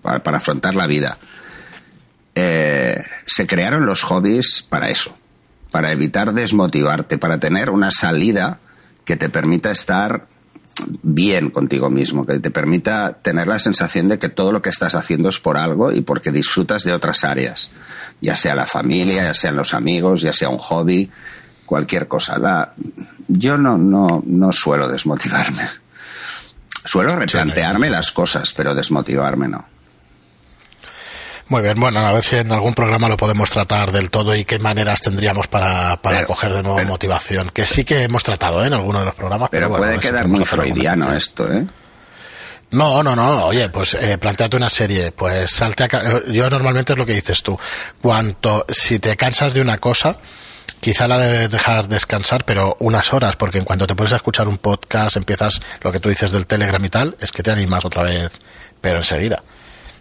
para, 0.00 0.22
para 0.22 0.38
afrontar 0.38 0.74
la 0.74 0.86
vida. 0.86 1.18
se 2.34 3.46
crearon 3.46 3.84
los 3.84 4.02
hobbies 4.02 4.62
para 4.62 4.90
eso, 4.90 5.16
para 5.72 5.90
evitar 5.90 6.32
desmotivarte, 6.32 7.18
para 7.18 7.38
tener 7.38 7.68
una 7.68 7.90
salida 7.90 8.60
que 9.10 9.16
te 9.16 9.28
permita 9.28 9.72
estar 9.72 10.28
bien 11.02 11.50
contigo 11.50 11.90
mismo, 11.90 12.24
que 12.24 12.38
te 12.38 12.52
permita 12.52 13.14
tener 13.14 13.48
la 13.48 13.58
sensación 13.58 14.06
de 14.06 14.20
que 14.20 14.28
todo 14.28 14.52
lo 14.52 14.62
que 14.62 14.68
estás 14.68 14.94
haciendo 14.94 15.28
es 15.28 15.40
por 15.40 15.56
algo 15.56 15.90
y 15.90 16.00
porque 16.02 16.30
disfrutas 16.30 16.84
de 16.84 16.92
otras 16.92 17.24
áreas, 17.24 17.72
ya 18.20 18.36
sea 18.36 18.54
la 18.54 18.66
familia, 18.66 19.24
ya 19.24 19.34
sean 19.34 19.56
los 19.56 19.74
amigos, 19.74 20.22
ya 20.22 20.32
sea 20.32 20.48
un 20.48 20.58
hobby, 20.58 21.10
cualquier 21.66 22.06
cosa. 22.06 22.38
La, 22.38 22.74
yo 23.26 23.58
no, 23.58 23.76
no, 23.78 24.22
no 24.24 24.52
suelo 24.52 24.86
desmotivarme. 24.86 25.64
Suelo 26.84 27.16
replantearme 27.16 27.90
las 27.90 28.12
cosas, 28.12 28.52
pero 28.52 28.76
desmotivarme 28.76 29.48
no. 29.48 29.66
Muy 31.50 31.62
bien, 31.62 31.80
bueno, 31.80 31.98
a 31.98 32.12
ver 32.12 32.22
si 32.22 32.36
en 32.36 32.52
algún 32.52 32.74
programa 32.74 33.08
lo 33.08 33.16
podemos 33.16 33.50
tratar 33.50 33.90
del 33.90 34.08
todo 34.08 34.36
y 34.36 34.44
qué 34.44 34.60
maneras 34.60 35.02
tendríamos 35.02 35.48
para, 35.48 36.00
para 36.00 36.24
coger 36.24 36.54
de 36.54 36.62
nuevo 36.62 36.80
motivación, 36.84 37.50
que 37.52 37.66
sí 37.66 37.84
que 37.84 38.04
hemos 38.04 38.22
tratado 38.22 38.62
¿eh? 38.62 38.68
en 38.68 38.74
alguno 38.74 39.00
de 39.00 39.06
los 39.06 39.16
programas. 39.16 39.48
Pero, 39.50 39.68
puede 39.68 39.98
quedar 39.98 40.28
muy 40.28 40.44
freudiano 40.44 41.12
esto, 41.12 41.52
¿eh? 41.52 41.66
No, 42.70 43.02
no, 43.02 43.16
no. 43.16 43.46
Oye, 43.46 43.68
pues 43.68 43.94
eh, 43.94 44.16
planteate 44.16 44.56
una 44.56 44.70
serie. 44.70 45.10
Pues 45.10 45.50
salte 45.50 45.82
a. 45.82 45.86
Eh, 45.86 46.22
yo 46.28 46.48
normalmente 46.48 46.92
es 46.92 46.98
lo 47.00 47.04
que 47.04 47.14
dices 47.14 47.42
tú. 47.42 47.58
Cuanto. 48.00 48.64
Si 48.68 49.00
te 49.00 49.16
cansas 49.16 49.52
de 49.52 49.60
una 49.60 49.78
cosa, 49.78 50.18
quizá 50.78 51.08
la 51.08 51.18
debes 51.18 51.50
dejar 51.50 51.88
descansar, 51.88 52.44
pero 52.44 52.76
unas 52.78 53.12
horas, 53.12 53.34
porque 53.34 53.58
en 53.58 53.64
cuanto 53.64 53.88
te 53.88 53.96
pones 53.96 54.12
a 54.12 54.16
escuchar 54.16 54.46
un 54.46 54.58
podcast, 54.58 55.16
empiezas 55.16 55.60
lo 55.80 55.90
que 55.90 55.98
tú 55.98 56.10
dices 56.10 56.30
del 56.30 56.46
Telegram 56.46 56.84
y 56.84 56.90
tal, 56.90 57.16
es 57.18 57.32
que 57.32 57.42
te 57.42 57.50
animas 57.50 57.84
otra 57.84 58.04
vez, 58.04 58.30
pero 58.80 58.98
enseguida. 58.98 59.42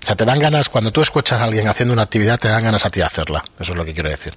O 0.01 0.05
sea, 0.05 0.15
te 0.15 0.25
dan 0.25 0.39
ganas, 0.39 0.69
cuando 0.69 0.91
tú 0.91 1.01
escuchas 1.01 1.41
a 1.41 1.43
alguien 1.43 1.67
haciendo 1.67 1.93
una 1.93 2.03
actividad, 2.03 2.39
te 2.39 2.47
dan 2.47 2.63
ganas 2.63 2.85
a 2.85 2.89
ti 2.89 2.99
de 2.99 3.05
hacerla. 3.05 3.43
Eso 3.59 3.73
es 3.73 3.77
lo 3.77 3.85
que 3.85 3.93
quiero 3.93 4.09
decir. 4.09 4.33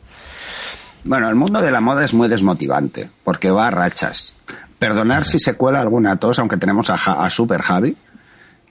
Bueno, 1.05 1.29
el 1.29 1.35
mundo 1.35 1.61
de 1.61 1.71
la 1.71 1.81
moda 1.81 2.05
es 2.05 2.15
muy 2.15 2.29
desmotivante, 2.29 3.11
porque 3.25 3.51
va 3.51 3.69
a 3.69 3.71
rachas. 3.71 4.35
Perdonar 4.79 5.25
si 5.25 5.39
se 5.39 5.55
cuela 5.55 5.81
alguna 5.81 6.17
tos, 6.17 6.39
aunque 6.39 6.57
tenemos 6.57 6.91
a, 6.91 7.31
Super 7.31 7.63
Javi, 7.63 7.97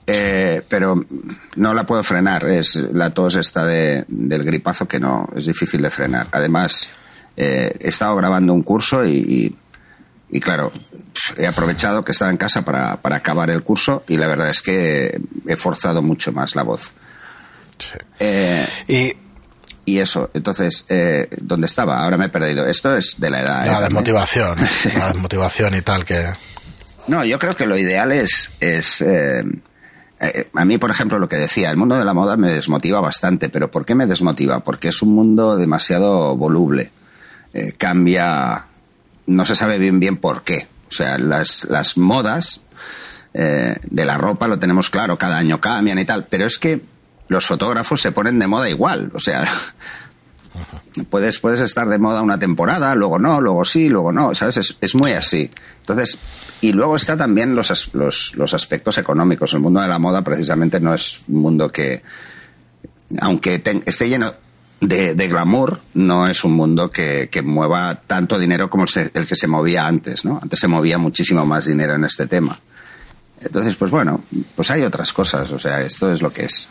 eh, 0.06 0.62
pero 0.68 1.04
no 1.56 1.74
la 1.74 1.84
puedo 1.84 2.02
frenar. 2.02 2.44
Es 2.44 2.76
la 2.76 3.10
tos 3.10 3.36
esta 3.36 3.64
de, 3.64 4.04
del 4.08 4.44
gripazo 4.44 4.86
que 4.86 5.00
no 5.00 5.28
es 5.34 5.46
difícil 5.46 5.80
de 5.82 5.90
frenar. 5.90 6.28
Además, 6.32 6.90
eh, 7.36 7.74
he 7.80 7.88
estado 7.88 8.16
grabando 8.16 8.52
un 8.52 8.62
curso 8.62 9.04
y, 9.06 9.56
y 10.30 10.40
claro, 10.40 10.72
he 11.36 11.46
aprovechado 11.46 12.04
que 12.04 12.12
estaba 12.12 12.30
en 12.30 12.38
casa 12.38 12.62
para, 12.62 12.96
para, 13.02 13.16
acabar 13.16 13.50
el 13.50 13.62
curso 13.62 14.02
y 14.08 14.16
la 14.16 14.26
verdad 14.26 14.48
es 14.48 14.62
que 14.62 15.20
he 15.46 15.56
forzado 15.56 16.02
mucho 16.02 16.32
más 16.32 16.54
la 16.54 16.62
voz. 16.62 16.92
Eh, 18.18 18.66
y, 18.88 19.12
y, 19.84 19.98
eso, 19.98 20.30
entonces, 20.34 20.84
eh, 20.88 21.28
¿dónde 21.40 21.66
estaba? 21.66 22.02
Ahora 22.02 22.16
me 22.16 22.26
he 22.26 22.28
perdido. 22.28 22.66
Esto 22.66 22.96
es 22.96 23.18
de 23.18 23.30
la 23.30 23.40
edad. 23.40 23.66
La 23.66 23.78
¿eh? 23.78 23.82
desmotivación, 23.82 24.58
la 24.98 25.12
desmotivación 25.12 25.74
y 25.74 25.82
tal 25.82 26.04
que... 26.04 26.24
No, 27.08 27.24
yo 27.24 27.38
creo 27.38 27.56
que 27.56 27.66
lo 27.66 27.76
ideal 27.76 28.12
es... 28.12 28.50
es 28.60 29.04
a 30.54 30.64
mí, 30.64 30.78
por 30.78 30.88
ejemplo, 30.88 31.18
lo 31.18 31.28
que 31.28 31.34
decía, 31.34 31.72
el 31.72 31.76
mundo 31.76 31.96
de 31.96 32.04
la 32.04 32.14
moda 32.14 32.36
me 32.36 32.52
desmotiva 32.52 33.00
bastante, 33.00 33.48
pero 33.48 33.72
¿por 33.72 33.84
qué 33.84 33.96
me 33.96 34.06
desmotiva? 34.06 34.60
Porque 34.60 34.86
es 34.86 35.02
un 35.02 35.12
mundo 35.16 35.56
demasiado 35.56 36.36
voluble. 36.36 36.92
cambia, 37.76 38.66
no 39.26 39.44
se 39.44 39.56
sabe 39.56 39.78
bien 39.78 39.98
bien 39.98 40.18
por 40.18 40.44
qué. 40.44 40.68
O 40.88 40.94
sea, 40.94 41.18
las, 41.18 41.64
las 41.64 41.96
modas 41.96 42.60
eh, 43.34 43.76
de 43.82 44.04
la 44.04 44.18
ropa 44.18 44.48
lo 44.48 44.58
tenemos 44.58 44.90
claro, 44.90 45.18
cada 45.18 45.38
año 45.38 45.60
cambian 45.60 45.98
y 45.98 46.04
tal, 46.04 46.26
pero 46.26 46.46
es 46.46 46.58
que 46.58 46.82
los 47.28 47.46
fotógrafos 47.46 48.00
se 48.00 48.12
ponen 48.12 48.38
de 48.38 48.46
moda 48.46 48.68
igual. 48.68 49.10
O 49.14 49.20
sea, 49.20 49.44
puedes, 51.10 51.38
puedes 51.38 51.60
estar 51.60 51.88
de 51.88 51.98
moda 51.98 52.22
una 52.22 52.38
temporada, 52.38 52.94
luego 52.94 53.18
no, 53.18 53.40
luego 53.40 53.64
sí, 53.64 53.88
luego 53.88 54.12
no, 54.12 54.34
¿sabes? 54.34 54.58
Es, 54.58 54.76
es 54.80 54.94
muy 54.94 55.12
así. 55.12 55.50
Entonces, 55.80 56.18
y 56.60 56.72
luego 56.72 56.96
está 56.96 57.16
también 57.16 57.54
los, 57.56 57.90
los, 57.94 58.36
los 58.36 58.54
aspectos 58.54 58.96
económicos. 58.98 59.52
El 59.52 59.60
mundo 59.60 59.80
de 59.80 59.88
la 59.88 59.98
moda 59.98 60.22
precisamente 60.22 60.78
no 60.78 60.94
es 60.94 61.22
un 61.28 61.42
mundo 61.42 61.72
que, 61.72 62.02
aunque 63.20 63.62
esté 63.84 64.08
lleno 64.08 64.32
de, 64.80 65.28
glamour 65.28 65.80
no 65.94 66.26
es 66.26 66.44
un 66.44 66.52
mundo 66.52 66.90
que, 66.90 67.28
mueva 67.44 67.94
tanto 68.06 68.38
dinero 68.38 68.68
como 68.68 68.84
el 68.94 69.26
que 69.26 69.36
se 69.36 69.46
movía 69.46 69.86
antes, 69.86 70.24
¿no? 70.24 70.38
Antes 70.42 70.60
se 70.60 70.68
movía 70.68 70.98
muchísimo 70.98 71.46
más 71.46 71.66
dinero 71.66 71.94
en 71.94 72.04
este 72.04 72.26
tema. 72.26 72.58
Entonces, 73.44 73.76
pues 73.76 73.90
bueno, 73.90 74.22
pues 74.54 74.70
hay 74.70 74.82
otras 74.82 75.12
cosas, 75.12 75.50
o 75.52 75.58
sea, 75.58 75.80
esto 75.80 76.12
es 76.12 76.22
lo 76.22 76.32
que 76.32 76.44
es. 76.44 76.68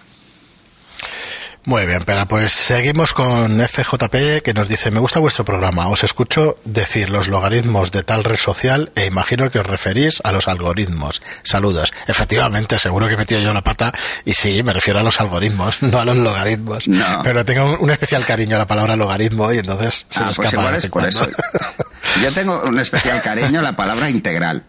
Muy 1.63 1.85
bien, 1.85 2.01
pero 2.07 2.25
pues 2.25 2.51
seguimos 2.51 3.13
con 3.13 3.61
FJP 3.61 4.41
que 4.43 4.53
nos 4.55 4.67
dice, 4.67 4.89
me 4.89 4.99
gusta 4.99 5.19
vuestro 5.19 5.45
programa, 5.45 5.89
os 5.89 6.03
escucho 6.03 6.57
decir 6.65 7.11
los 7.11 7.27
logaritmos 7.27 7.91
de 7.91 8.01
tal 8.01 8.23
red 8.23 8.37
social 8.37 8.91
e 8.95 9.05
imagino 9.05 9.51
que 9.51 9.59
os 9.59 9.65
referís 9.67 10.21
a 10.23 10.31
los 10.31 10.47
algoritmos. 10.47 11.21
Saludos. 11.43 11.93
Efectivamente, 12.07 12.79
seguro 12.79 13.07
que 13.07 13.13
he 13.13 13.17
metido 13.17 13.41
yo 13.41 13.53
la 13.53 13.61
pata 13.61 13.91
y 14.25 14.33
sí, 14.33 14.63
me 14.63 14.73
refiero 14.73 15.01
a 15.01 15.03
los 15.03 15.21
algoritmos, 15.21 15.77
no 15.83 15.99
a 15.99 16.05
los 16.05 16.17
logaritmos. 16.17 16.85
Pero 17.23 17.45
tengo 17.45 17.77
un, 17.79 17.91
especial 17.91 18.25
cariño 18.25 18.55
a 18.55 18.59
la 18.59 18.67
palabra 18.67 18.95
logaritmo 18.95 19.53
y 19.53 19.59
entonces 19.59 20.07
se 20.09 20.23
ah, 20.23 20.31
pues 20.35 20.51
es 20.51 20.87
por 20.87 21.05
eso. 21.05 21.27
Yo 22.23 22.33
tengo 22.33 22.59
un 22.67 22.79
especial 22.79 23.21
cariño 23.21 23.59
a 23.59 23.63
la 23.63 23.75
palabra 23.75 24.09
integral. 24.09 24.63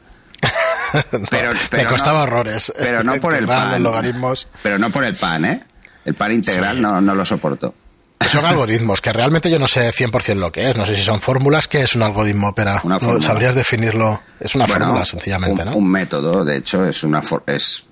Pero, 1.31 1.53
me 1.73 1.85
costaba 1.85 2.23
horrores. 2.23 2.73
Pero 2.77 3.03
no 3.03 3.15
por 3.21 3.35
el 3.35 3.47
pan. 3.47 3.83
logaritmos. 3.83 4.49
Pero 4.63 4.79
no 4.79 4.91
por 4.91 5.05
el 5.05 5.17
pan, 5.17 5.45
¿eh? 5.45 5.63
El 6.05 6.15
par 6.15 6.33
integral 6.33 6.81
no, 6.81 7.01
no 7.01 7.15
lo 7.15 7.25
soporto. 7.25 7.75
Son 8.21 8.45
algoritmos, 8.45 9.01
que 9.01 9.13
realmente 9.13 9.51
yo 9.51 9.59
no 9.59 9.69
sé 9.69 9.93
100% 9.93 10.37
lo 10.37 10.53
que 10.53 10.71
es. 10.71 10.77
No 10.77 10.87
sé 10.87 10.95
si 10.95 11.03
son 11.03 11.21
fórmulas. 11.21 11.69
¿Qué 11.69 11.83
es 11.83 11.95
un 11.95 12.03
algoritmo? 12.03 12.55
Pero 12.55 12.81
no, 12.85 13.21
¿Sabrías 13.21 13.55
definirlo? 13.55 14.23
Es 14.41 14.55
una 14.55 14.67
fórmula, 14.67 15.05
sencillamente, 15.05 15.63
un, 15.63 15.69
¿no? 15.69 15.77
Un 15.77 15.91
método, 15.91 16.45
de 16.45 16.57
hecho, 16.57 16.87
es 16.87 17.03
una... 17.03 17.23
es 17.47 17.85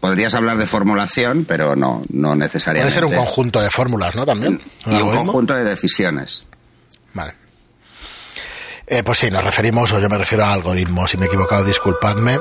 Podrías 0.00 0.34
hablar 0.34 0.58
de 0.58 0.66
formulación, 0.66 1.46
pero 1.48 1.74
no, 1.74 2.02
no 2.10 2.36
necesariamente. 2.36 2.94
Puede 2.98 3.08
ser 3.08 3.18
un 3.18 3.24
conjunto 3.24 3.60
de 3.60 3.70
fórmulas, 3.70 4.14
¿no? 4.14 4.26
También. 4.26 4.60
y 4.86 4.96
un 4.96 5.14
conjunto 5.14 5.54
de 5.54 5.64
decisiones. 5.64 6.44
Vale. 7.14 7.34
Eh, 8.86 9.02
pues 9.02 9.18
sí, 9.18 9.30
nos 9.30 9.42
referimos, 9.42 9.92
o 9.92 9.98
yo 9.98 10.08
me 10.10 10.18
refiero 10.18 10.44
a 10.44 10.52
algoritmos, 10.52 11.10
si 11.10 11.16
me 11.16 11.24
he 11.24 11.28
equivocado, 11.28 11.64
disculpadme. 11.64 12.38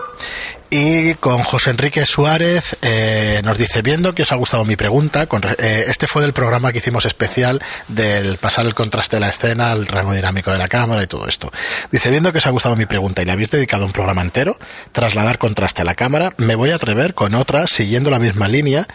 Y 0.69 1.13
con 1.15 1.41
José 1.43 1.69
Enrique 1.69 2.05
Suárez 2.05 2.77
eh, 2.81 3.41
nos 3.45 3.57
dice, 3.57 3.81
viendo 3.81 4.13
que 4.13 4.23
os 4.23 4.31
ha 4.31 4.35
gustado 4.35 4.65
mi 4.65 4.75
pregunta, 4.75 5.27
eh, 5.59 5.85
este 5.87 6.07
fue 6.07 6.23
del 6.23 6.33
programa 6.33 6.71
que 6.71 6.79
hicimos 6.79 7.05
especial 7.05 7.61
del 7.87 8.37
pasar 8.37 8.65
el 8.65 8.73
contraste 8.73 9.17
de 9.17 9.19
la 9.21 9.29
escena, 9.29 9.71
el 9.71 9.85
rango 9.85 10.13
dinámico 10.13 10.51
de 10.51 10.57
la 10.57 10.67
cámara 10.67 11.03
y 11.03 11.07
todo 11.07 11.27
esto. 11.27 11.51
Dice, 11.91 12.09
viendo 12.09 12.31
que 12.31 12.39
os 12.39 12.47
ha 12.47 12.49
gustado 12.49 12.75
mi 12.75 12.87
pregunta 12.87 13.21
y 13.21 13.25
le 13.25 13.31
habéis 13.31 13.51
dedicado 13.51 13.85
un 13.85 13.91
programa 13.91 14.23
entero, 14.23 14.57
trasladar 14.91 15.37
contraste 15.37 15.83
a 15.83 15.85
la 15.85 15.95
cámara, 15.95 16.33
me 16.37 16.55
voy 16.55 16.71
a 16.71 16.75
atrever 16.75 17.13
con 17.13 17.35
otra 17.35 17.67
siguiendo 17.67 18.09
la 18.09 18.19
misma 18.19 18.47
línea 18.47 18.87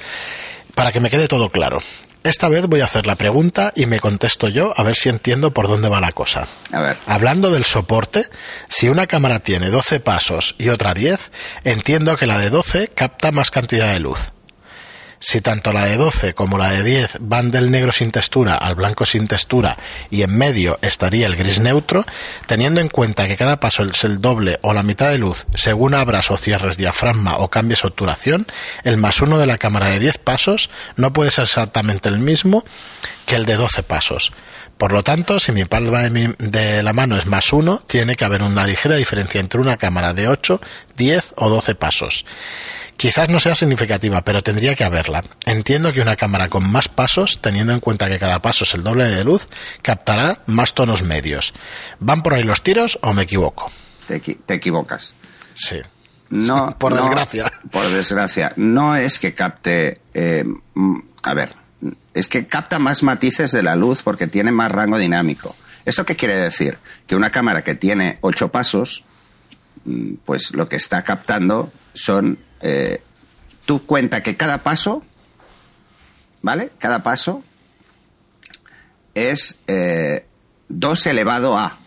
para 0.74 0.92
que 0.92 1.00
me 1.00 1.10
quede 1.10 1.28
todo 1.28 1.48
claro. 1.48 1.80
Esta 2.24 2.48
vez 2.48 2.66
voy 2.66 2.80
a 2.80 2.84
hacer 2.84 3.06
la 3.06 3.16
pregunta 3.16 3.72
y 3.74 3.86
me 3.86 4.00
contesto 4.00 4.48
yo 4.48 4.74
a 4.76 4.82
ver 4.82 4.96
si 4.96 5.08
entiendo 5.08 5.52
por 5.52 5.68
dónde 5.68 5.88
va 5.88 6.00
la 6.00 6.12
cosa. 6.12 6.46
A 6.72 6.80
ver. 6.80 6.96
Hablando 7.06 7.50
del 7.50 7.64
soporte, 7.64 8.28
si 8.68 8.88
una 8.88 9.06
cámara 9.06 9.38
tiene 9.40 9.70
12 9.70 10.00
pasos 10.00 10.54
y 10.58 10.68
otra 10.68 10.94
10, 10.94 11.30
entiendo 11.64 12.16
que 12.16 12.26
la 12.26 12.38
de 12.38 12.50
12 12.50 12.88
capta 12.88 13.32
más 13.32 13.50
cantidad 13.50 13.92
de 13.92 14.00
luz. 14.00 14.32
Si 15.20 15.40
tanto 15.40 15.72
la 15.72 15.84
de 15.84 15.96
12 15.96 16.34
como 16.34 16.58
la 16.58 16.70
de 16.70 16.84
10 16.84 17.16
van 17.20 17.50
del 17.50 17.72
negro 17.72 17.90
sin 17.90 18.12
textura 18.12 18.54
al 18.54 18.76
blanco 18.76 19.04
sin 19.04 19.26
textura 19.26 19.76
y 20.10 20.22
en 20.22 20.36
medio 20.36 20.78
estaría 20.80 21.26
el 21.26 21.34
gris 21.34 21.58
neutro, 21.58 22.04
teniendo 22.46 22.80
en 22.80 22.88
cuenta 22.88 23.26
que 23.26 23.36
cada 23.36 23.58
paso 23.58 23.82
es 23.82 24.04
el 24.04 24.20
doble 24.20 24.60
o 24.62 24.72
la 24.72 24.84
mitad 24.84 25.10
de 25.10 25.18
luz 25.18 25.46
según 25.54 25.94
abras 25.94 26.30
o 26.30 26.36
cierres 26.36 26.76
diafragma 26.76 27.36
o 27.38 27.48
cambies 27.50 27.84
obturación, 27.84 28.46
el 28.84 28.96
más 28.96 29.20
uno 29.20 29.38
de 29.38 29.46
la 29.46 29.58
cámara 29.58 29.88
de 29.88 29.98
10 29.98 30.18
pasos 30.18 30.70
no 30.94 31.12
puede 31.12 31.32
ser 31.32 31.44
exactamente 31.44 32.08
el 32.08 32.20
mismo 32.20 32.64
que 33.26 33.34
el 33.34 33.44
de 33.44 33.56
12 33.56 33.82
pasos. 33.82 34.32
Por 34.78 34.92
lo 34.92 35.02
tanto, 35.02 35.40
si 35.40 35.50
mi 35.50 35.64
palma 35.64 36.02
de, 36.02 36.36
de, 36.38 36.82
la 36.84 36.92
mano 36.92 37.16
es 37.16 37.26
más 37.26 37.52
uno, 37.52 37.82
tiene 37.84 38.14
que 38.14 38.24
haber 38.24 38.42
una 38.42 38.64
ligera 38.64 38.94
diferencia 38.94 39.40
entre 39.40 39.60
una 39.60 39.76
cámara 39.76 40.14
de 40.14 40.28
8, 40.28 40.60
10 40.96 41.34
o 41.34 41.48
12 41.50 41.74
pasos. 41.74 42.24
Quizás 42.98 43.28
no 43.28 43.38
sea 43.38 43.54
significativa, 43.54 44.22
pero 44.22 44.42
tendría 44.42 44.74
que 44.74 44.82
haberla. 44.82 45.22
Entiendo 45.46 45.92
que 45.92 46.00
una 46.00 46.16
cámara 46.16 46.48
con 46.48 46.68
más 46.68 46.88
pasos, 46.88 47.40
teniendo 47.40 47.72
en 47.72 47.78
cuenta 47.78 48.08
que 48.08 48.18
cada 48.18 48.42
paso 48.42 48.64
es 48.64 48.74
el 48.74 48.82
doble 48.82 49.04
de 49.04 49.22
luz, 49.22 49.48
captará 49.82 50.42
más 50.46 50.74
tonos 50.74 51.04
medios. 51.04 51.54
¿Van 52.00 52.24
por 52.24 52.34
ahí 52.34 52.42
los 52.42 52.64
tiros 52.64 52.98
o 53.02 53.14
me 53.14 53.22
equivoco? 53.22 53.70
Te, 54.08 54.54
equivocas. 54.54 55.14
Sí. 55.54 55.78
No, 56.30 56.76
por 56.76 56.92
desgracia. 56.92 57.50
Por 57.70 57.88
desgracia. 57.88 58.52
No 58.56 58.94
es 58.94 59.18
que 59.18 59.32
capte. 59.32 59.98
Eh, 60.12 60.44
a 61.22 61.32
ver, 61.32 61.54
es 62.12 62.28
que 62.28 62.46
capta 62.46 62.78
más 62.78 63.02
matices 63.02 63.50
de 63.52 63.62
la 63.62 63.76
luz 63.76 64.02
porque 64.02 64.26
tiene 64.26 64.52
más 64.52 64.70
rango 64.70 64.98
dinámico. 64.98 65.56
¿Esto 65.86 66.04
qué 66.04 66.16
quiere 66.16 66.36
decir? 66.36 66.76
Que 67.06 67.16
una 67.16 67.30
cámara 67.30 67.64
que 67.64 67.74
tiene 67.74 68.18
ocho 68.20 68.48
pasos, 68.52 69.04
mm, 69.86 70.16
pues 70.26 70.54
lo 70.54 70.68
que 70.68 70.76
está 70.76 71.02
captando 71.02 71.72
son 71.94 72.38
eh, 72.60 73.02
tú 73.66 73.84
cuenta 73.84 74.22
que 74.22 74.36
cada 74.36 74.62
paso, 74.62 75.02
¿vale? 76.42 76.70
Cada 76.78 77.02
paso 77.02 77.44
es 79.14 79.58
eh, 79.66 80.26
2 80.68 81.06
elevado 81.06 81.56
a 81.56 81.78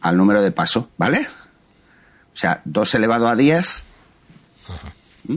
al 0.00 0.16
número 0.16 0.40
de 0.40 0.52
paso, 0.52 0.90
¿vale? 0.96 1.26
O 2.32 2.36
sea, 2.36 2.60
2 2.64 2.94
elevado 2.94 3.28
a 3.28 3.36
10. 3.36 3.82
¿Mm? 5.24 5.36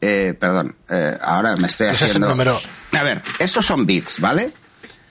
Eh, 0.00 0.34
perdón, 0.38 0.76
eh, 0.88 1.16
ahora 1.20 1.56
me 1.56 1.68
estoy 1.68 1.88
haciendo. 1.88 2.28
número... 2.28 2.60
A 2.92 3.02
ver, 3.02 3.22
estos 3.38 3.66
son 3.66 3.86
bits, 3.86 4.20
¿vale? 4.20 4.52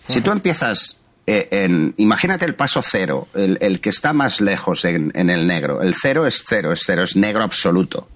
Si 0.08 0.22
tú 0.22 0.32
empiezas 0.32 1.02
eh, 1.28 1.48
en. 1.52 1.94
Imagínate 1.98 2.46
el 2.46 2.56
paso 2.56 2.82
cero, 2.82 3.28
el, 3.34 3.82
que 3.82 3.90
está 3.90 4.14
más 4.14 4.40
lejos 4.42 4.86
en, 4.86 5.12
en, 5.16 5.30
el 5.30 5.46
negro. 5.46 5.82
El 5.82 5.94
cero 5.94 6.26
es 6.26 6.46
cero, 6.48 6.72
es 6.72 6.82
cero, 6.86 7.04
es 7.04 7.16
negro 7.16 7.44
absoluto. 7.44 8.08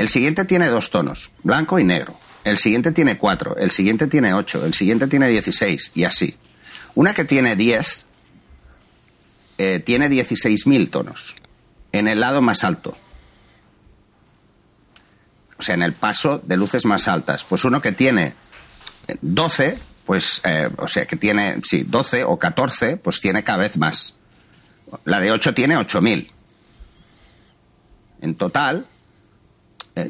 El 0.00 0.08
siguiente 0.08 0.46
tiene 0.46 0.68
dos 0.68 0.88
tonos, 0.88 1.30
blanco 1.42 1.78
y 1.78 1.84
negro. 1.84 2.18
El 2.44 2.56
siguiente 2.56 2.90
tiene 2.90 3.18
cuatro, 3.18 3.58
el 3.58 3.70
siguiente 3.70 4.06
tiene 4.06 4.32
ocho, 4.32 4.64
el 4.64 4.72
siguiente 4.72 5.06
tiene 5.08 5.28
dieciséis, 5.28 5.92
y 5.94 6.04
así. 6.04 6.38
Una 6.94 7.12
que 7.12 7.26
tiene 7.26 7.54
diez 7.54 8.06
eh, 9.58 9.78
tiene 9.78 10.08
16.000 10.08 10.90
tonos 10.90 11.36
en 11.92 12.08
el 12.08 12.20
lado 12.20 12.40
más 12.40 12.64
alto. 12.64 12.96
O 15.58 15.62
sea, 15.62 15.74
en 15.74 15.82
el 15.82 15.92
paso 15.92 16.40
de 16.46 16.56
luces 16.56 16.86
más 16.86 17.06
altas. 17.06 17.44
Pues 17.44 17.66
uno 17.66 17.82
que 17.82 17.92
tiene 17.92 18.32
12, 19.20 19.78
pues, 20.06 20.40
eh, 20.44 20.70
o 20.78 20.88
sea, 20.88 21.04
que 21.04 21.16
tiene, 21.16 21.60
sí, 21.62 21.84
12 21.86 22.24
o 22.24 22.38
14, 22.38 22.96
pues 22.96 23.20
tiene 23.20 23.44
cada 23.44 23.58
vez 23.58 23.76
más. 23.76 24.14
La 25.04 25.20
de 25.20 25.30
8 25.30 25.52
tiene 25.52 25.76
8.000. 25.76 26.30
En 28.22 28.34
total, 28.36 28.86
eh, 28.86 28.89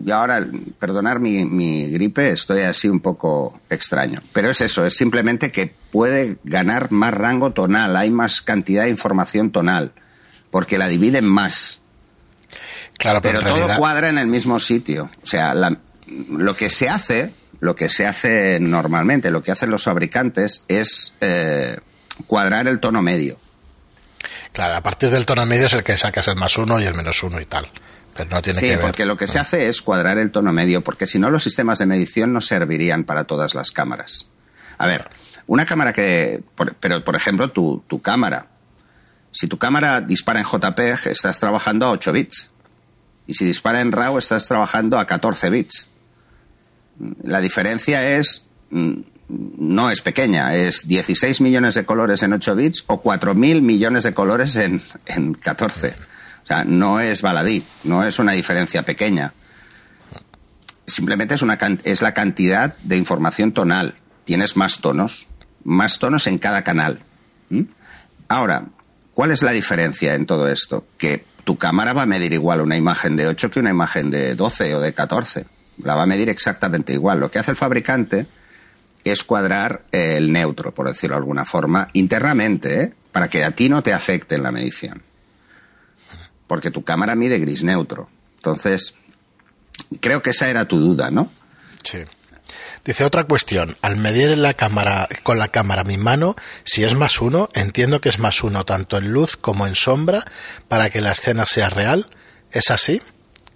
yo 0.02 0.16
ahora, 0.16 0.46
perdonar 0.78 1.20
mi, 1.20 1.90
gripe, 1.90 2.30
estoy 2.30 2.62
así 2.62 2.88
un 2.88 3.00
poco 3.00 3.60
extraño. 3.70 4.22
Pero 4.32 4.50
es 4.50 4.60
eso, 4.60 4.84
es 4.84 4.96
simplemente 4.96 5.50
que 5.50 5.75
puede 5.90 6.37
ganar 6.44 6.92
más 6.92 7.14
rango 7.14 7.52
tonal, 7.52 7.96
hay 7.96 8.10
más 8.10 8.42
cantidad 8.42 8.84
de 8.84 8.90
información 8.90 9.50
tonal, 9.50 9.92
porque 10.50 10.78
la 10.78 10.88
dividen 10.88 11.25
más. 11.25 11.80
Claro, 12.99 13.20
pero, 13.22 13.40
todo 13.42 13.76
cuadra 13.78 14.08
en 14.08 14.18
el 14.18 14.26
mismo 14.26 14.60
sitio. 14.60 15.10
O 15.22 15.26
sea, 15.26 15.54
lo 15.54 16.56
que 16.56 16.68
se 16.68 16.88
hace, 16.88 17.32
lo 17.60 17.75
que 17.75 17.88
se 17.88 18.06
hace 18.06 18.58
normalmente, 18.60 19.30
lo 19.30 19.42
que 19.42 19.52
hacen 19.52 19.70
los 19.70 19.84
fabricantes 19.84 20.64
es 20.68 21.14
eh, 21.20 21.78
cuadrar 22.26 22.68
el 22.68 22.80
tono 22.80 23.00
medio. 23.00 23.38
Claro, 24.52 24.76
a 24.76 24.82
partir 24.82 25.08
del 25.10 25.25
tono 25.25 25.46
medio 25.46 25.66
es 25.66 25.72
el 25.72 25.82
que 25.82 25.96
sacas 25.96 26.28
el 26.28 26.37
más 26.37 26.58
uno 26.58 26.78
y 26.80 26.84
el 26.84 26.94
menos 26.94 27.22
uno 27.22 27.40
y 27.40 27.46
tal 27.46 27.70
sí, 28.55 28.73
porque 28.81 29.05
lo 29.05 29.17
que 29.17 29.27
se 29.27 29.39
hace 29.39 29.69
es 29.69 29.83
cuadrar 29.83 30.19
el 30.19 30.31
tono 30.31 30.53
medio, 30.53 30.83
porque 30.83 31.07
si 31.07 31.19
no 31.19 31.31
los 31.31 31.43
sistemas 31.43 31.79
de 31.79 31.87
medición 31.87 32.33
no 32.33 32.41
servirían 32.41 33.05
para 33.05 33.25
todas 33.25 33.55
las 33.55 33.71
cámaras. 33.71 34.29
A 34.79 34.87
ver, 34.87 35.09
una 35.47 35.67
cámara 35.67 35.93
que, 35.93 36.43
pero 36.81 37.05
por 37.05 37.17
ejemplo 37.17 37.50
tu, 37.50 37.83
tu 37.87 38.00
cámara, 38.00 38.49
si 39.33 39.47
tu 39.47 39.59
cámara 39.59 40.00
dispara 40.00 40.41
en 40.41 40.47
JPEG 40.47 41.09
estás 41.09 41.39
trabajando 41.41 41.87
a 41.87 41.91
8 41.91 42.12
bits. 42.12 42.50
Y 43.27 43.35
si 43.35 43.45
dispara 43.45 43.81
en 43.81 43.93
RAW 43.93 44.19
estás 44.19 44.47
trabajando 44.49 44.99
a 44.99 45.07
14 45.07 45.50
bits. 45.50 45.89
La 47.23 47.41
diferencia 47.41 48.17
es 48.17 48.47
mm, 48.71 49.03
no 49.29 49.91
es 49.91 50.00
pequeña, 50.00 50.57
es 50.57 50.89
16 50.89 51.41
millones 51.41 51.75
de 51.75 51.85
colores 51.85 52.23
en 52.23 52.33
8 52.33 52.57
bits 52.57 52.85
o 52.89 53.03
4.000 53.03 53.62
millones 53.62 54.03
de 54.03 54.15
colores 54.15 54.57
en, 54.57 54.83
en 55.07 55.35
14 55.35 55.95
no 56.64 57.00
es 57.00 57.23
baladí, 57.23 57.64
no 57.85 58.04
es 58.04 58.19
una 58.19 58.33
diferencia 58.33 58.83
pequeña. 58.83 59.33
Simplemente 60.87 61.35
es, 61.35 61.42
una, 61.42 61.59
la 62.00 62.14
cantidad 62.14 62.76
de 62.78 62.97
información 62.97 63.52
tonal. 63.52 63.95
Tienes 64.25 64.57
más 64.57 64.80
tonos, 64.80 65.28
más 65.62 65.99
tonos 65.99 66.26
en 66.26 66.38
cada 66.38 66.62
canal. 66.62 67.00
Ahora, 68.28 68.66
¿cuál 69.14 69.30
es 69.30 69.42
la 69.42 69.52
diferencia 69.52 70.14
en 70.14 70.26
todo 70.26 70.49
esto? 70.49 70.87
Que 70.99 71.25
tu 71.45 71.57
cámara 71.57 71.92
va 71.92 72.02
a 72.02 72.07
medir 72.07 72.33
igual 72.33 72.61
una 72.61 72.76
imagen 72.76 73.16
de 73.16 73.28
8 73.28 73.50
que 73.50 73.61
una 73.61 73.71
imagen 73.71 74.11
de 74.11 74.35
12 74.35 74.75
o 74.75 74.80
de 74.80 74.92
14. 74.92 75.47
La 75.83 75.95
va 75.95 76.02
a 76.02 76.07
medir 76.07 76.28
exactamente 76.28 76.92
igual. 76.92 77.21
Lo 77.21 77.30
que 77.30 77.38
hace 77.38 77.52
el 77.52 77.57
fabricante 77.57 78.26
es 79.04 79.25
cuadrar 79.25 79.85
el 79.92 80.32
neutro, 80.32 80.75
por 80.75 80.89
decirlo 80.89 81.15
de 81.15 81.21
alguna 81.21 81.45
forma, 81.45 81.89
internamente, 81.93 82.82
¿eh? 82.82 82.95
para 83.13 83.28
que 83.28 83.45
a 83.45 83.52
ti 83.52 83.69
no 83.69 83.82
te 83.82 83.95
afecte 83.95 84.34
en 84.34 84.43
la 84.43 84.52
medición 84.52 85.09
porque 86.50 86.73
tu 86.73 86.82
cámara 86.82 87.15
mide 87.15 87.39
gris 87.39 87.63
neutro. 87.63 88.10
Entonces, 88.39 88.95
creo 90.00 90.21
que 90.21 90.30
esa 90.30 90.50
era 90.50 90.65
tu 90.65 90.80
duda, 90.80 91.13
¿no? 91.13 91.30
Sí. 91.84 91.99
Dice 92.84 93.04
otra 93.04 93.23
cuestión. 93.23 93.76
Al 93.82 93.97
medir 93.97 94.36
la 94.36 94.54
cámara, 94.54 95.08
con 95.23 95.39
la 95.39 95.47
cámara 95.47 95.84
mi 95.84 95.97
mano, 95.97 96.34
si 96.65 96.82
es 96.82 96.97
más 96.97 97.21
uno, 97.21 97.49
entiendo 97.54 98.00
que 98.00 98.08
es 98.08 98.19
más 98.19 98.43
uno 98.43 98.65
tanto 98.65 98.99
en 98.99 99.13
luz 99.13 99.36
como 99.36 99.65
en 99.69 99.76
sombra 99.76 100.25
para 100.67 100.91
que 100.91 101.00
la 101.00 101.13
escena 101.13 101.47
sea 101.47 101.71
real. 101.71 102.08
¿Es 102.50 102.73
así? 102.73 103.00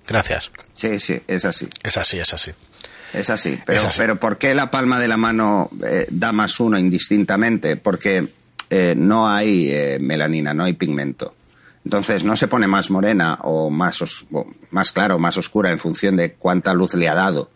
Gracias. 0.07 0.53
Sí, 0.75 1.01
sí, 1.01 1.21
es 1.27 1.45
así. 1.45 1.67
Es 1.83 1.97
así, 1.97 2.21
es 2.21 2.33
así. 2.33 2.53
Es 3.13 3.29
así. 3.29 3.59
Pero, 3.67 3.89
pero 3.97 4.21
¿por 4.21 4.39
qué 4.39 4.55
la 4.55 4.71
palma 4.71 5.01
de 5.01 5.09
la 5.09 5.17
mano 5.17 5.69
eh, 5.85 6.07
da 6.13 6.31
más 6.31 6.61
uno 6.61 6.79
indistintamente? 6.79 7.75
Porque 7.75 8.29
eh, 8.71 8.95
no 8.97 9.29
hay 9.29 9.69
eh, 9.73 9.99
melanina, 10.01 10.55
no 10.55 10.63
hay 10.63 10.75
pigmento. 10.75 11.35
Entonces 11.85 12.25
no 12.25 12.37
se 12.37 12.49
pone 12.49 12.67
más 12.67 12.91
morena 12.91 13.39
o 13.43 13.71
más, 13.71 14.03
más 14.71 14.93
clara 14.93 15.17
o 15.17 15.19
más 15.19 15.37
oscura 15.37 15.71
en 15.71 15.79
función 15.79 16.17
de 16.17 16.33
cuánta 16.33 16.73
luz 16.73 16.95
le 16.95 17.09
ha 17.09 17.15
dado. 17.15 17.51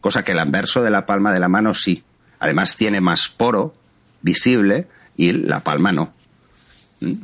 Cosa 0.00 0.24
que 0.24 0.32
el 0.32 0.38
anverso 0.38 0.82
de 0.82 0.90
la 0.90 1.04
palma 1.04 1.32
de 1.32 1.40
la 1.40 1.48
mano 1.48 1.74
sí. 1.74 2.02
Además 2.38 2.76
tiene 2.76 3.02
más 3.02 3.28
poro 3.28 3.74
visible 4.22 4.88
y 5.16 5.32
la 5.32 5.60
palma 5.60 5.92
no. 5.92 6.14
¿Mm? 7.00 7.14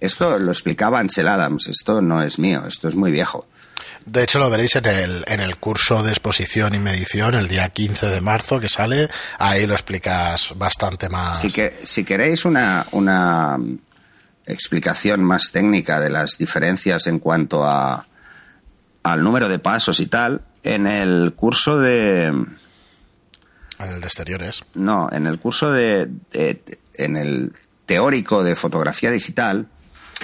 Esto 0.00 0.38
lo 0.38 0.52
explicaba 0.52 1.00
Ansel 1.00 1.28
Adams, 1.28 1.68
esto 1.68 2.00
no 2.00 2.22
es 2.22 2.38
mío, 2.38 2.64
esto 2.66 2.88
es 2.88 2.94
muy 2.94 3.10
viejo. 3.10 3.46
De 4.06 4.22
hecho, 4.22 4.38
lo 4.38 4.48
veréis 4.48 4.76
en 4.76 4.86
el, 4.86 5.24
en 5.26 5.40
el 5.40 5.56
curso 5.56 6.02
de 6.02 6.10
exposición 6.10 6.74
y 6.74 6.78
medición 6.78 7.34
el 7.34 7.48
día 7.48 7.68
15 7.68 8.06
de 8.06 8.20
marzo 8.20 8.58
que 8.58 8.68
sale. 8.68 9.08
Ahí 9.38 9.66
lo 9.66 9.74
explicas 9.74 10.52
bastante 10.56 11.08
más. 11.08 11.40
que, 11.52 11.78
si 11.82 12.04
queréis 12.04 12.44
una, 12.44 12.86
una 12.92 13.58
explicación 14.48 15.22
más 15.22 15.52
técnica 15.52 16.00
de 16.00 16.10
las 16.10 16.38
diferencias 16.38 17.06
en 17.06 17.18
cuanto 17.18 17.64
a 17.64 18.06
al 19.02 19.22
número 19.22 19.48
de 19.48 19.58
pasos 19.58 20.00
y 20.00 20.06
tal, 20.06 20.42
en 20.62 20.86
el 20.86 21.32
curso 21.34 21.78
de... 21.78 22.26
En 22.26 22.56
el 23.78 24.00
de 24.00 24.06
exteriores. 24.06 24.64
No, 24.74 25.08
en 25.12 25.26
el 25.26 25.38
curso 25.38 25.70
de... 25.72 26.10
en 26.94 27.16
el 27.16 27.52
teórico 27.86 28.44
de 28.44 28.54
fotografía 28.54 29.10
digital, 29.10 29.68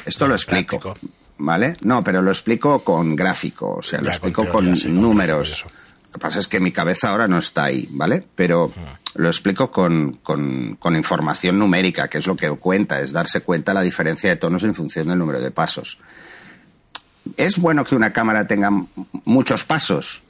esto 0.04 0.28
lo 0.28 0.34
explico. 0.34 0.96
¿Vale? 1.38 1.76
No, 1.82 2.04
pero 2.04 2.22
lo 2.22 2.30
explico 2.30 2.84
con 2.84 3.16
gráfico, 3.16 3.76
o 3.76 3.82
sea, 3.82 4.00
lo 4.00 4.08
explico 4.08 4.48
con, 4.48 4.72
números. 4.88 5.64
Lo 6.06 6.12
que 6.12 6.18
pasa 6.18 6.38
es 6.38 6.46
que 6.46 6.60
mi 6.60 6.70
cabeza 6.70 7.10
ahora 7.10 7.26
no 7.26 7.38
está 7.38 7.64
ahí, 7.64 7.88
¿vale? 7.90 8.24
Pero 8.34 8.70
lo 9.14 9.29
explico 9.29 9.70
con, 9.70 10.18
con, 10.22 10.96
información 10.96 11.59
numérica, 11.59 12.09
que 12.09 12.18
es 12.18 12.27
lo 12.27 12.37
que 12.37 12.50
cuenta, 12.50 13.00
es 13.00 13.12
darse 13.12 13.40
cuenta 13.40 13.74
la 13.74 13.83
diferencia 13.83 14.31
de 14.31 14.37
tonos 14.37 14.64
en 14.64 14.74
función 14.74 15.09
del 15.09 15.18
número 15.18 15.40
de 15.40 15.50
pasos. 15.50 15.98
¿Es 17.37 17.59
bueno 17.59 17.85
que 17.85 17.94
una 17.94 18.12
cámara 18.12 18.46
tenga 18.46 18.70
muchos 19.24 19.64
pasos? 19.64 20.22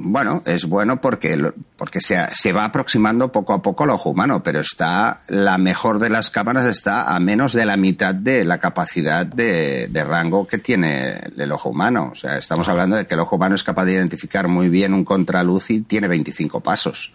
Bueno, 0.00 0.42
es 0.46 0.66
bueno 0.66 1.00
porque, 1.00 1.52
porque 1.76 2.00
se, 2.00 2.24
se, 2.32 2.52
va 2.52 2.66
aproximando 2.66 3.32
poco 3.32 3.52
a 3.52 3.62
poco 3.62 3.82
al 3.82 3.90
ojo 3.90 4.10
humano, 4.10 4.44
pero 4.44 4.60
está 4.60 5.20
la 5.26 5.58
mejor 5.58 5.98
de 5.98 6.08
las 6.08 6.30
cámaras 6.30 6.66
está 6.66 7.16
a 7.16 7.18
menos 7.18 7.52
de 7.52 7.66
la 7.66 7.76
mitad 7.76 8.14
de 8.14 8.44
la 8.44 8.58
capacidad 8.58 9.26
de, 9.26 9.88
de, 9.88 10.04
rango 10.04 10.46
que 10.46 10.58
tiene 10.58 11.18
el 11.36 11.50
ojo 11.50 11.70
humano. 11.70 12.10
O 12.12 12.14
sea, 12.14 12.38
estamos 12.38 12.68
hablando 12.68 12.94
de 12.94 13.08
que 13.08 13.14
el 13.14 13.20
ojo 13.20 13.34
humano 13.34 13.56
es 13.56 13.64
capaz 13.64 13.86
de 13.86 13.94
identificar 13.94 14.46
muy 14.46 14.68
bien 14.68 14.94
un 14.94 15.04
contraluz 15.04 15.70
y 15.70 15.80
tiene 15.80 16.06
25 16.06 16.60
pasos. 16.60 17.12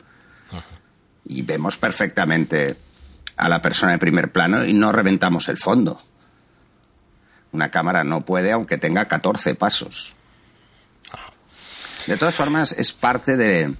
Y 1.25 1.41
vemos 1.41 1.77
perfectamente 1.77 2.75
a 3.37 3.49
la 3.49 3.61
persona 3.61 3.93
de 3.93 3.97
primer 3.97 4.31
plano 4.31 4.65
y 4.65 4.73
no 4.73 4.91
reventamos 4.91 5.47
el 5.49 5.57
fondo. 5.57 6.01
Una 7.51 7.71
cámara 7.71 8.03
no 8.03 8.21
puede 8.21 8.51
aunque 8.51 8.77
tenga 8.77 9.07
14 9.07 9.55
pasos. 9.55 10.15
De 12.07 12.17
todas 12.17 12.35
formas, 12.35 12.73
es 12.73 12.91
parte 12.91 13.37
de, 13.37 13.73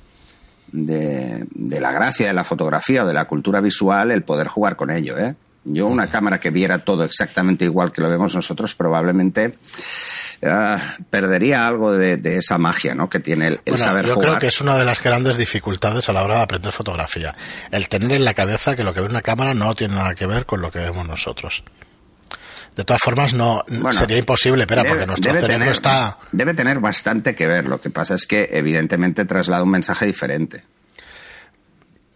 de, 0.72 1.82
la 1.82 1.92
gracia 1.92 2.28
de 2.28 2.34
la 2.34 2.44
fotografía 2.44 3.04
o 3.04 3.08
de 3.08 3.14
la 3.14 3.26
cultura 3.26 3.62
visual 3.62 4.12
el 4.12 4.24
poder 4.24 4.48
jugar 4.48 4.76
con 4.76 4.92
ello. 4.92 5.18
¿eh? 5.18 5.36
Yo 5.66 5.88
una 5.88 6.10
cámara 6.10 6.40
que 6.40 6.50
viera 6.50 6.80
todo 6.80 7.04
exactamente 7.04 7.66
igual 7.66 7.92
que 7.92 8.02
lo 8.02 8.10
vemos 8.10 8.36
nosotros 8.36 8.76
probablemente 8.76 9.58
ah, 10.46 10.96
perdería 11.10 11.68
algo 11.68 11.92
de, 11.92 12.20
esa 12.38 12.58
magia 12.58 12.96
¿no? 12.96 13.10
que 13.10 13.20
tiene 13.20 13.48
el, 13.48 13.62
el 13.66 13.78
saber 13.78 14.06
yo 14.06 14.16
jugar. 14.16 14.28
Yo 14.28 14.32
creo 14.34 14.40
que 14.40 14.48
es 14.48 14.62
una 14.62 14.76
de 14.78 14.86
las 14.86 15.02
grandes 15.02 15.38
dificultades 15.38 16.10
a 16.10 16.14
la 16.14 16.24
hora 16.24 16.38
de 16.38 16.44
aprender 16.44 16.72
fotografía. 16.72 17.36
El 17.72 17.88
tener 17.88 18.12
en 18.12 18.26
la 18.26 18.34
cabeza 18.34 18.76
que 18.76 18.84
lo 18.84 18.94
que 18.94 19.02
ve 19.02 19.08
una 19.08 19.22
cámara 19.22 19.54
no 19.54 19.76
tiene 19.76 19.96
nada 19.96 20.16
que 20.16 20.26
ver 20.26 20.46
con 20.46 20.62
lo 20.62 20.72
que 20.72 20.80
vemos 20.80 21.08
nosotros. 21.08 21.64
De 22.76 22.84
todas 22.84 23.02
formas, 23.02 23.34
no 23.34 23.64
sería 23.92 24.18
imposible, 24.18 24.66
pero 24.66 24.84
porque 24.84 25.06
nuestro 25.06 25.34
cerebro 25.36 25.70
está. 25.70 26.18
Debe 26.32 26.54
tener 26.54 26.80
bastante 26.80 27.36
que 27.36 27.46
ver. 27.46 27.66
Lo 27.66 27.80
que 27.80 27.92
pasa 27.92 28.16
es 28.16 28.26
que, 28.26 28.50
evidentemente, 28.52 29.26
traslada 29.26 29.64
un 29.64 29.70
mensaje 29.70 30.06
diferente. 30.06 30.64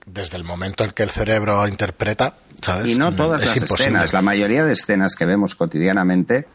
desde 0.08 0.38
el 0.38 0.44
momento 0.44 0.84
en 0.84 0.92
que 0.92 1.04
el 1.04 1.12
cerebro 1.12 1.68
interpreta, 1.68 2.38
¿sabes? 2.62 2.88
Y 2.88 2.96
no 2.96 3.14
todas 3.14 3.46
las 3.46 3.56
escenas, 3.56 4.14
la 4.14 4.22
mayoría 4.22 4.66
de 4.66 4.74
escenas 4.74 5.16
que 5.16 5.26
vemos 5.26 5.54
cotidianamente 5.54 6.48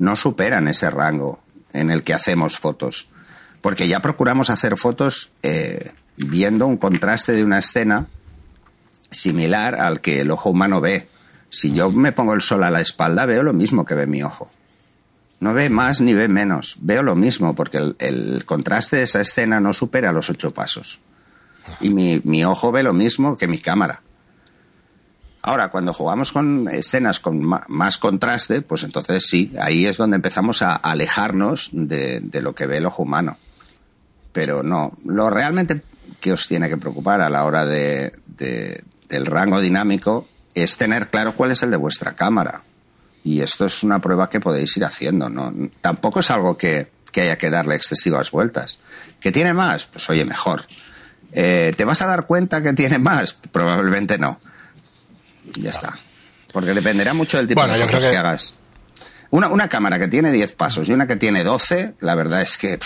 no 0.00 0.16
superan 0.16 0.66
ese 0.66 0.90
rango 0.90 1.40
en 1.72 1.90
el 1.90 2.02
que 2.02 2.14
hacemos 2.14 2.58
fotos. 2.58 3.08
Porque 3.60 3.86
ya 3.86 4.00
procuramos 4.00 4.50
hacer 4.50 4.76
fotos 4.76 5.32
eh, 5.42 5.92
viendo 6.16 6.66
un 6.66 6.78
contraste 6.78 7.32
de 7.32 7.44
una 7.44 7.58
escena 7.58 8.08
similar 9.10 9.74
al 9.74 10.00
que 10.00 10.20
el 10.20 10.30
ojo 10.30 10.50
humano 10.50 10.80
ve. 10.80 11.08
Si 11.50 11.72
yo 11.72 11.90
me 11.90 12.12
pongo 12.12 12.32
el 12.32 12.40
sol 12.40 12.64
a 12.64 12.70
la 12.70 12.80
espalda, 12.80 13.26
veo 13.26 13.42
lo 13.42 13.52
mismo 13.52 13.84
que 13.84 13.94
ve 13.94 14.06
mi 14.06 14.22
ojo. 14.22 14.50
No 15.38 15.52
ve 15.52 15.68
más 15.68 16.00
ni 16.00 16.14
ve 16.14 16.28
menos. 16.28 16.76
Veo 16.80 17.02
lo 17.02 17.14
mismo 17.14 17.54
porque 17.54 17.94
el, 17.98 18.44
contraste 18.46 18.96
de 18.96 19.02
esa 19.02 19.20
escena 19.20 19.60
no 19.60 19.74
supera 19.74 20.12
los 20.12 20.30
ocho 20.30 20.52
pasos. 20.52 21.00
Y 21.80 21.90
mi, 21.90 22.44
ojo 22.44 22.72
ve 22.72 22.82
lo 22.82 22.94
mismo 22.94 23.36
que 23.36 23.48
mi 23.48 23.58
cámara. 23.58 24.02
Ahora, 25.42 25.70
cuando 25.70 25.94
jugamos 25.94 26.32
con 26.32 26.68
escenas 26.68 27.18
con 27.18 27.40
más 27.42 27.98
contraste, 27.98 28.60
pues 28.60 28.84
entonces 28.84 29.24
sí, 29.26 29.54
ahí 29.58 29.86
es 29.86 29.96
donde 29.96 30.16
empezamos 30.16 30.60
a 30.60 30.74
alejarnos 30.74 31.70
de, 31.72 32.20
lo 32.42 32.54
que 32.54 32.66
ve 32.66 32.76
el 32.76 32.86
ojo 32.86 33.04
humano. 33.04 33.38
Pero 34.32 34.62
no, 34.62 34.92
lo 35.04 35.30
realmente 35.30 35.82
que 36.20 36.32
os 36.32 36.46
tiene 36.46 36.68
que 36.68 36.76
preocupar 36.76 37.22
a 37.22 37.30
la 37.30 37.44
hora 37.44 37.64
de, 37.64 38.12
del 39.08 39.26
rango 39.26 39.60
dinámico 39.60 40.28
es 40.54 40.76
tener 40.76 41.08
claro 41.08 41.34
cuál 41.34 41.52
es 41.52 41.62
el 41.62 41.70
de 41.70 41.78
vuestra 41.78 42.14
cámara. 42.14 42.62
Y 43.24 43.40
esto 43.40 43.64
es 43.64 43.82
una 43.82 44.00
prueba 44.00 44.28
que 44.28 44.40
podéis 44.40 44.76
ir 44.76 44.84
haciendo. 44.84 45.30
¿no? 45.30 45.52
Tampoco 45.80 46.20
es 46.20 46.30
algo 46.30 46.58
que, 46.58 46.90
haya 47.16 47.38
que 47.38 47.48
darle 47.48 47.76
excesivas 47.76 48.30
vueltas. 48.30 48.78
¿Que 49.20 49.32
tiene 49.32 49.54
más? 49.54 49.86
Pues 49.86 50.08
oye, 50.10 50.24
mejor. 50.26 50.66
Eh, 51.32 51.72
¿Te 51.76 51.84
vas 51.84 52.02
a 52.02 52.06
dar 52.06 52.26
cuenta 52.26 52.62
que 52.62 52.74
tiene 52.74 52.98
más? 52.98 53.32
Probablemente 53.32 54.18
no. 54.18 54.38
Ya 55.58 55.70
está. 55.70 55.98
Porque 56.52 56.74
dependerá 56.74 57.14
mucho 57.14 57.36
del 57.36 57.46
tipo 57.46 57.66
de 57.66 57.76
fotos 57.76 58.06
que... 58.06 58.16
hagas. 58.16 58.54
Una, 59.30 59.48
una, 59.48 59.68
cámara 59.68 59.98
que 59.98 60.08
tiene 60.08 60.32
10 60.32 60.52
pasos 60.54 60.88
y 60.88 60.92
una 60.92 61.06
que 61.06 61.16
tiene 61.16 61.44
12, 61.44 61.94
la 62.00 62.14
verdad 62.14 62.42
es 62.42 62.56
que... 62.56 62.78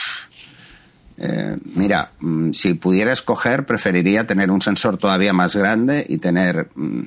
Eh, 1.17 1.57
mira, 1.75 2.11
mm, 2.19 2.53
si 2.53 2.75
pudiera 2.75 3.13
escoger, 3.13 3.65
preferiría 3.65 4.27
tener 4.27 4.51
un 4.51 4.61
sensor 4.61 4.99
todavía 4.99 5.33
más 5.33 5.55
grande 5.55 6.05
y 6.09 6.19
tener, 6.19 6.69
mm, 6.75 7.03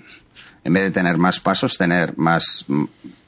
en 0.63 0.73
vez 0.73 0.83
de 0.83 0.91
tener 0.91 1.17
más 1.17 1.39
pasos, 1.39 1.77
tener 1.77 2.17
más, 2.17 2.63
mm, 2.67 2.85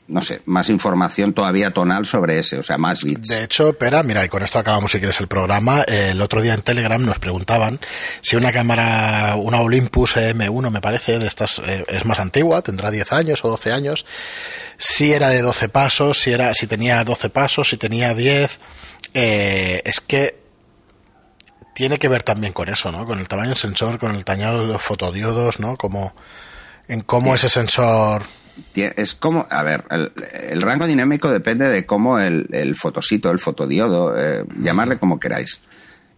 no 0.09 0.23
sé, 0.23 0.41
más 0.45 0.69
información 0.69 1.33
todavía 1.33 1.71
tonal 1.71 2.05
sobre 2.05 2.39
ese, 2.39 2.57
o 2.57 2.63
sea, 2.63 2.77
más 2.77 3.03
bits. 3.03 3.29
De 3.29 3.43
hecho, 3.43 3.73
Pera, 3.73 4.01
mira, 4.01 4.25
y 4.25 4.29
con 4.29 4.41
esto 4.41 4.57
acabamos 4.57 4.91
si 4.91 4.97
quieres 4.97 5.19
el 5.19 5.27
programa. 5.27 5.83
el 5.83 6.21
otro 6.21 6.41
día 6.41 6.55
en 6.55 6.61
Telegram 6.61 7.03
nos 7.03 7.19
preguntaban 7.19 7.79
si 8.21 8.35
una 8.35 8.51
cámara, 8.51 9.35
una 9.37 9.61
Olympus 9.61 10.15
M1 10.17 10.71
me 10.71 10.81
parece, 10.81 11.19
de 11.19 11.27
estas 11.27 11.59
eh, 11.59 11.85
es 11.87 12.05
más 12.05 12.19
antigua, 12.19 12.61
tendrá 12.63 12.89
10 12.89 13.13
años 13.13 13.45
o 13.45 13.49
12 13.49 13.71
años, 13.71 14.05
si 14.77 15.13
era 15.13 15.29
de 15.29 15.41
12 15.41 15.69
pasos, 15.69 16.19
si 16.19 16.31
era 16.31 16.53
si 16.53 16.65
tenía 16.65 17.03
12 17.03 17.29
pasos, 17.29 17.69
si 17.69 17.77
tenía 17.77 18.13
10. 18.13 18.59
Eh, 19.13 19.81
es 19.85 20.01
que 20.01 20.39
tiene 21.75 21.99
que 21.99 22.09
ver 22.09 22.23
también 22.23 22.51
con 22.51 22.67
eso, 22.67 22.91
¿no? 22.91 23.05
Con 23.05 23.19
el 23.19 23.27
tamaño 23.27 23.49
del 23.49 23.57
sensor, 23.57 23.99
con 23.99 24.15
el 24.15 24.25
tamaño 24.25 24.59
de 24.59 24.65
los 24.65 24.81
fotodiodos, 24.81 25.59
¿no? 25.59 25.77
Como 25.77 26.13
en 26.87 27.01
cómo 27.01 27.35
ese 27.35 27.47
sensor 27.47 28.23
es 28.75 29.15
como, 29.15 29.45
a 29.49 29.63
ver, 29.63 29.85
el, 29.89 30.61
rango 30.61 30.87
dinámico 30.87 31.29
depende 31.29 31.67
de 31.69 31.85
cómo 31.85 32.19
el, 32.19 32.75
fotosito, 32.75 33.31
el 33.31 33.39
fotodiodo, 33.39 34.15
eh, 34.17 34.45
llamarle 34.57 34.97
como 34.97 35.19
queráis, 35.19 35.61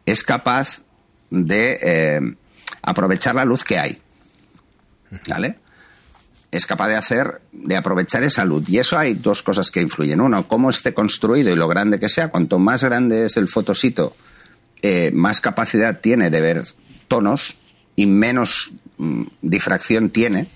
es 0.06 0.24
capaz 0.24 0.82
de 1.30 1.80
eh, 1.82 2.36
aprovechar 2.82 3.36
la 3.36 3.46
luz 3.46 3.64
que 3.64 3.80
hay. 3.80 4.02
¿Vale? 5.28 5.60
Es 6.52 6.66
capaz 6.66 6.90
de 6.90 6.96
hacer, 6.96 7.42
de 7.52 7.76
aprovechar 7.76 8.24
esa 8.24 8.46
luz. 8.46 8.70
Y 8.70 8.80
eso 8.80 8.98
hay 8.98 9.14
dos 9.14 9.42
cosas 9.42 9.72
que 9.72 9.82
influyen. 9.82 10.22
Uno, 10.22 10.48
cómo 10.48 10.70
esté 10.70 10.94
construido 10.94 11.52
y 11.52 11.56
lo 11.56 11.68
grande 11.68 12.00
que 12.00 12.10
sea. 12.10 12.30
Cuanto 12.30 12.60
más 12.60 12.84
grande 12.84 13.26
es 13.26 13.38
el 13.38 13.48
fotosito, 13.48 14.16
eh, 14.82 15.12
más 15.14 15.42
capacidad 15.42 16.00
tiene 16.00 16.30
de 16.30 16.42
ver 16.42 16.66
tonos 17.08 17.58
y 17.96 18.06
menos 18.08 18.72
mm, 18.98 19.24
difracción 19.42 20.10
tiene, 20.10 20.48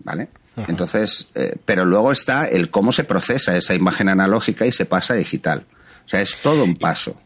¿vale? 0.00 0.28
Entonces, 0.56 1.30
eh, 1.34 1.56
pero 1.64 1.84
luego 1.84 2.12
está 2.12 2.46
el 2.46 2.70
cómo 2.70 2.92
se 2.92 3.04
procesa 3.04 3.56
esa 3.56 3.74
imagen 3.74 4.08
analógica 4.08 4.66
y 4.66 4.72
se 4.72 4.84
pasa 4.84 5.14
a 5.14 5.16
digital. 5.16 5.66
O 6.04 6.08
sea, 6.08 6.20
es 6.20 6.36
todo 6.38 6.64
un 6.64 6.76
paso. 6.76 7.20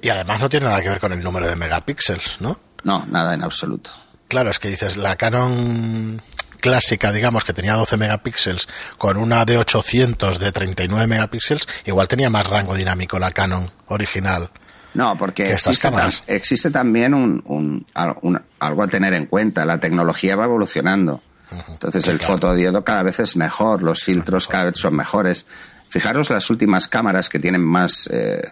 Y 0.00 0.10
además 0.10 0.40
no 0.40 0.48
tiene 0.48 0.66
nada 0.66 0.82
que 0.82 0.90
ver 0.90 1.00
con 1.00 1.12
el 1.12 1.22
número 1.22 1.48
de 1.48 1.56
megapíxeles, 1.56 2.40
¿no? 2.40 2.60
No, 2.84 3.06
nada 3.06 3.34
en 3.34 3.42
absoluto. 3.42 3.90
Claro, 4.28 4.50
es 4.50 4.58
que 4.58 4.68
dices, 4.68 4.96
la 4.96 5.16
Canon 5.16 6.20
clásica, 6.60 7.12
digamos, 7.12 7.44
que 7.44 7.52
tenía 7.52 7.74
12 7.74 7.96
megapíxeles, 7.96 8.68
con 8.98 9.16
una 9.16 9.44
de 9.44 9.56
800 9.56 10.38
de 10.38 10.52
39 10.52 11.06
megapíxeles, 11.06 11.66
igual 11.84 12.08
tenía 12.08 12.28
más 12.28 12.46
rango 12.46 12.74
dinámico 12.74 13.18
la 13.18 13.30
Canon 13.30 13.70
original. 13.88 14.50
No, 14.94 15.16
porque 15.18 15.52
existe, 15.52 16.70
también 16.70 17.12
un, 17.12 17.86
algo 17.94 18.82
a 18.82 18.88
tener 18.88 19.12
en 19.12 19.26
cuenta. 19.26 19.66
La 19.66 19.78
tecnología 19.78 20.36
va 20.36 20.44
evolucionando. 20.44 21.22
Entonces 21.50 22.08
el 22.08 22.18
fotodiodo 22.18 22.84
cada 22.84 23.02
vez 23.02 23.20
es 23.20 23.36
mejor, 23.36 23.82
los 23.82 24.02
filtros 24.02 24.48
cada 24.48 24.66
vez 24.66 24.78
son 24.78 24.96
mejores. 24.96 25.46
Fijaros 25.88 26.30
las 26.30 26.50
últimas 26.50 26.88
cámaras 26.88 27.28
que 27.28 27.38
tienen 27.38 27.62
más, 27.62 28.08
eh, 28.12 28.42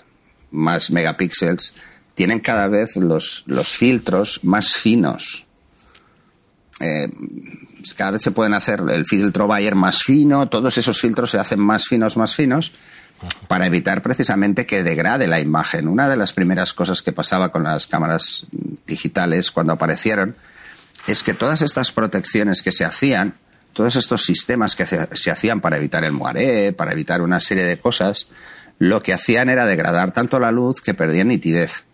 más 0.51 0.91
megapíxeles, 0.91 1.75
tienen 2.15 2.41
cada 2.41 2.69
vez 2.69 2.97
los, 2.97 3.43
los 3.47 3.69
filtros 3.69 4.41
más 4.45 4.75
finos. 4.75 5.47
Eh, 6.81 7.11
cada 7.97 8.13
vez 8.13 8.23
se 8.23 8.31
pueden 8.31 8.55
hacer 8.55 8.83
el 8.89 9.05
filtro 9.07 9.49
Bayer 9.49 9.75
más 9.75 10.03
fino, 10.03 10.49
todos 10.49 10.79
esos 10.79 11.01
filtros 11.01 11.31
se 11.31 11.39
hacen 11.39 11.61
más 11.61 11.87
finos, 11.87 12.17
más 12.17 12.35
finos 12.35 12.73
para 13.49 13.67
evitar 13.67 14.03
precisamente 14.03 14.67
que 14.67 14.83
degrade 14.83 15.27
la 15.27 15.41
imagen. 15.41 15.89
Una 15.89 16.09
de 16.09 16.17
las 16.17 16.33
primeras 16.33 16.73
cosas 16.73 17.03
que 17.03 17.13
pasaba 17.13 17.53
con 17.53 17.63
las 17.63 17.87
cámaras 17.87 18.47
digitales 18.87 19.51
cuando 19.51 19.73
aparecieron 19.73 20.37
es 21.07 21.23
que 21.23 21.35
todas 21.35 21.62
estas 21.62 21.93
protecciones 21.93 22.62
que 22.62 22.73
se 22.73 22.85
hacían, 22.85 23.35
todos 23.73 23.97
estos 23.97 24.25
sistemas 24.25 24.77
que 24.77 24.87
se 24.87 25.31
hacían 25.31 25.61
para 25.61 25.77
evitar 25.77 26.05
el 26.05 26.12
moaré, 26.12 26.73
para 26.73 26.93
evitar 26.93 27.23
una 27.23 27.40
serie 27.40 27.64
de 27.64 27.79
cosas, 27.79 28.29
lo 28.79 29.03
que 29.03 29.12
hacían 29.12 29.49
era 29.49 29.67
degradar 29.67 30.12
tanto 30.12 30.38
la 30.38 30.53
luz 30.53 30.81
que 30.81 30.95
perdían 30.95 31.29
nitidez 31.29 31.85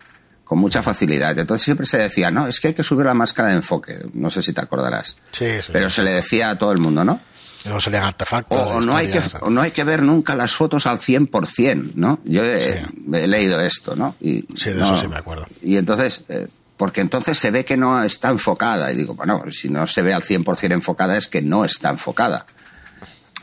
con 0.51 0.59
mucha 0.59 0.83
facilidad. 0.83 1.39
Entonces 1.39 1.63
siempre 1.63 1.85
se 1.85 1.97
decía, 1.97 2.29
no, 2.29 2.45
es 2.45 2.59
que 2.59 2.69
hay 2.69 2.73
que 2.73 2.83
subir 2.83 3.05
la 3.05 3.13
máscara 3.13 3.47
de 3.47 3.55
enfoque. 3.55 3.99
No 4.13 4.29
sé 4.29 4.41
si 4.41 4.51
te 4.51 4.59
acordarás. 4.59 5.15
Sí, 5.31 5.45
Pero 5.71 5.89
se 5.89 6.03
le 6.03 6.11
decía 6.11 6.49
a 6.49 6.57
todo 6.57 6.73
el 6.73 6.79
mundo, 6.79 7.05
¿no? 7.05 7.21
No 7.63 7.79
salían 7.79 8.03
artefactos. 8.03 8.57
O, 8.57 8.81
no, 8.81 8.97
hay 8.97 9.09
que, 9.09 9.21
no 9.49 9.61
hay 9.61 9.71
que 9.71 9.83
ver 9.83 10.01
nunca 10.01 10.35
las 10.35 10.53
fotos 10.53 10.87
al 10.87 10.99
100%, 10.99 11.93
¿no? 11.95 12.19
Yo 12.25 12.43
he, 12.43 12.83
leído 13.27 13.61
esto, 13.61 13.95
¿no? 13.95 14.15
Y, 14.19 14.41
sí, 14.57 14.71
de 14.71 14.83
eso 14.83 14.97
sí 14.97 15.07
me 15.07 15.15
acuerdo. 15.15 15.45
Y 15.61 15.77
entonces, 15.77 16.23
eh, 16.27 16.47
porque 16.81 17.01
entonces 17.01 17.37
se 17.37 17.51
ve 17.51 17.63
que 17.63 17.77
no 17.77 18.01
está 18.01 18.29
enfocada. 18.29 18.91
Y 18.91 18.95
digo, 18.95 19.13
bueno, 19.13 19.43
si 19.51 19.69
no 19.69 19.85
se 19.85 20.01
ve 20.01 20.15
al 20.15 20.23
100% 20.23 20.71
enfocada 20.71 21.15
es 21.15 21.27
que 21.27 21.43
no 21.43 21.63
está 21.63 21.91
enfocada. 21.91 22.47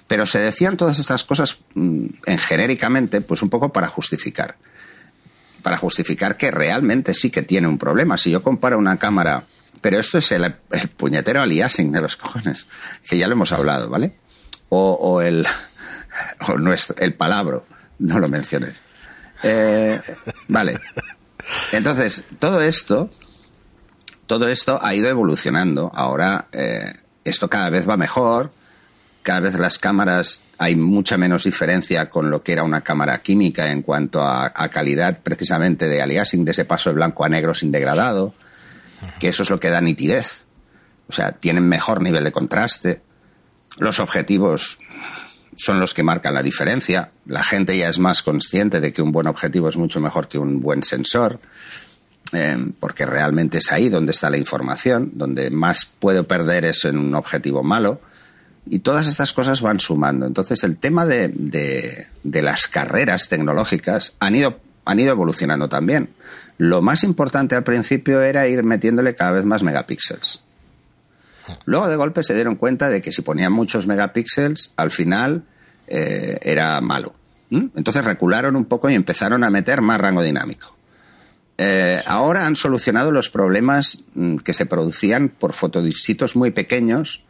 Pero 0.08 0.26
se 0.26 0.40
decían 0.40 0.76
todas 0.76 0.98
estas 0.98 1.22
cosas 1.22 1.60
mm, 1.74 2.06
en 2.26 2.38
genéricamente, 2.38 3.20
pues 3.20 3.40
un 3.40 3.48
poco 3.48 3.72
para 3.72 3.86
justificar. 3.86 4.56
Para 5.62 5.76
justificar 5.76 6.36
que 6.36 6.50
realmente 6.50 7.14
sí 7.14 7.30
que 7.30 7.42
tiene 7.42 7.68
un 7.68 7.78
problema. 7.78 8.18
Si 8.18 8.32
yo 8.32 8.42
comparo 8.42 8.76
una 8.76 8.96
cámara 8.96 9.44
pero 9.80 10.00
esto 10.00 10.18
es 10.18 10.32
el, 10.32 10.52
puñetero 10.96 11.40
aliasing 11.40 11.92
de 11.92 12.00
los 12.00 12.16
cojones, 12.16 12.66
que 13.08 13.18
ya 13.18 13.28
lo 13.28 13.34
hemos 13.34 13.52
hablado, 13.52 13.88
¿vale? 13.88 14.16
O, 14.68 15.22
el, 15.22 15.46
o 16.48 16.58
nuestro, 16.58 16.96
el 16.98 17.14
palabro, 17.14 17.66
no 18.00 18.18
lo 18.18 18.28
menciones. 18.28 18.74
Eh, 19.44 20.00
vale. 20.48 20.80
Entonces, 21.70 22.24
todo 22.40 22.60
esto, 22.60 23.12
todo 24.28 24.46
esto 24.48 24.78
ha 24.80 24.94
ido 24.94 25.08
evolucionando. 25.08 25.90
Ahora, 25.92 26.46
eh, 26.52 26.92
esto 27.24 27.50
cada 27.50 27.70
vez 27.70 27.88
va 27.88 27.96
mejor. 27.96 28.52
Cada 29.24 29.40
vez 29.40 29.58
las 29.58 29.80
cámaras 29.80 30.42
hay 30.58 30.76
mucha 30.76 31.16
menos 31.16 31.42
diferencia 31.42 32.08
con 32.08 32.30
lo 32.30 32.44
que 32.44 32.52
era 32.52 32.62
una 32.62 32.82
cámara 32.82 33.18
química 33.18 33.72
en 33.72 33.82
cuanto 33.82 34.22
a, 34.22 34.52
a 34.54 34.68
calidad 34.68 35.20
precisamente 35.22 35.88
de 35.88 36.00
aliasing, 36.00 36.44
de 36.44 36.52
ese 36.52 36.64
paso 36.64 36.90
de 36.90 36.94
blanco 36.94 37.24
a 37.24 37.28
negro 37.28 37.52
sin 37.52 37.72
degradado 37.72 38.34
que 39.18 39.28
eso 39.28 39.42
es 39.42 39.50
lo 39.50 39.60
que 39.60 39.70
da 39.70 39.80
nitidez. 39.80 40.44
O 41.08 41.12
sea, 41.12 41.32
tienen 41.32 41.68
mejor 41.68 42.02
nivel 42.02 42.24
de 42.24 42.32
contraste. 42.32 43.02
Los 43.78 44.00
objetivos 44.00 44.78
son 45.56 45.80
los 45.80 45.94
que 45.94 46.02
marcan 46.02 46.34
la 46.34 46.42
diferencia. 46.42 47.12
La 47.26 47.42
gente 47.42 47.76
ya 47.76 47.88
es 47.88 47.98
más 47.98 48.22
consciente 48.22 48.80
de 48.80 48.92
que 48.92 49.02
un 49.02 49.12
buen 49.12 49.26
objetivo 49.26 49.68
es 49.68 49.76
mucho 49.76 50.00
mejor 50.00 50.28
que 50.28 50.38
un 50.38 50.60
buen 50.60 50.82
sensor, 50.82 51.40
porque 52.80 53.06
realmente 53.06 53.58
es 53.58 53.72
ahí 53.72 53.88
donde 53.88 54.12
está 54.12 54.30
la 54.30 54.38
información, 54.38 55.12
donde 55.14 55.50
más 55.50 55.86
puedo 55.86 56.26
perder 56.26 56.64
es 56.64 56.84
en 56.84 56.98
un 56.98 57.14
objetivo 57.14 57.62
malo. 57.62 58.00
Y 58.70 58.80
todas 58.80 59.08
estas 59.08 59.32
cosas 59.32 59.62
van 59.62 59.80
sumando. 59.80 60.26
Entonces, 60.26 60.62
el 60.62 60.76
tema 60.76 61.06
de 61.06 62.06
las 62.24 62.68
carreras 62.68 63.28
tecnológicas 63.28 64.14
han 64.20 64.34
ido, 64.36 64.60
han 64.84 65.00
ido 65.00 65.12
evolucionando 65.12 65.68
también. 65.68 66.10
lo 66.58 66.82
más 66.82 67.04
importante 67.04 67.54
al 67.54 67.62
principio 67.62 68.20
era 68.20 68.48
ir 68.48 68.64
metiéndole 68.64 69.14
cada 69.14 69.30
vez 69.30 69.44
más 69.44 69.62
megapíxeles. 69.62 70.40
Luego 71.64 71.88
de 71.88 71.96
golpe 71.96 72.22
se 72.22 72.34
dieron 72.34 72.56
cuenta 72.56 72.88
de 72.88 73.00
que 73.00 73.12
si 73.12 73.22
ponían 73.22 73.52
muchos 73.52 73.86
megapíxeles, 73.86 74.72
al 74.76 74.90
final 74.90 75.44
eh, 75.86 76.38
era 76.42 76.80
malo. 76.80 77.14
Entonces 77.50 78.04
recularon 78.04 78.56
un 78.56 78.66
poco 78.66 78.90
y 78.90 78.94
empezaron 78.94 79.42
a 79.44 79.50
meter 79.50 79.80
más 79.80 80.00
rango 80.00 80.22
dinámico. 80.22 80.76
Eh, 81.60 82.00
ahora 82.06 82.46
han 82.46 82.54
solucionado 82.54 83.10
los 83.10 83.30
problemas 83.30 84.04
mm, 84.14 84.36
que 84.36 84.54
se 84.54 84.64
producían 84.64 85.28
por 85.28 85.52
fotodisitos 85.52 86.36
muy 86.36 86.52
pequeños 86.52 87.24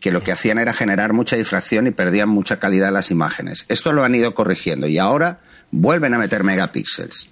que 0.00 0.10
lo 0.10 0.22
que 0.22 0.32
hacían 0.32 0.58
era 0.58 0.74
generar 0.74 1.14
mucha 1.14 1.36
difracción 1.36 1.86
y 1.86 1.90
perdían 1.90 2.28
mucha 2.28 2.58
calidad 2.58 2.92
las 2.92 3.10
imágenes. 3.10 3.64
Esto 3.68 3.92
lo 3.94 4.04
han 4.04 4.14
ido 4.14 4.34
corrigiendo 4.34 4.86
y 4.86 4.98
ahora 4.98 5.40
vuelven 5.70 6.12
a 6.12 6.18
meter 6.18 6.44
megapíxeles. 6.44 7.30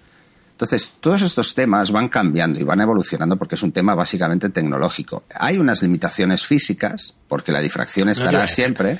Entonces, 0.52 0.94
todos 1.00 1.22
estos 1.22 1.54
temas 1.54 1.90
van 1.90 2.08
cambiando 2.08 2.60
y 2.60 2.62
van 2.62 2.80
evolucionando 2.80 3.36
porque 3.36 3.56
es 3.56 3.62
un 3.62 3.72
tema 3.72 3.94
básicamente 3.94 4.48
tecnológico. 4.48 5.24
Hay 5.34 5.58
unas 5.58 5.82
limitaciones 5.82 6.46
físicas, 6.46 7.14
porque 7.28 7.52
la 7.52 7.60
difracción 7.60 8.08
estará 8.08 8.46
siempre, 8.48 8.98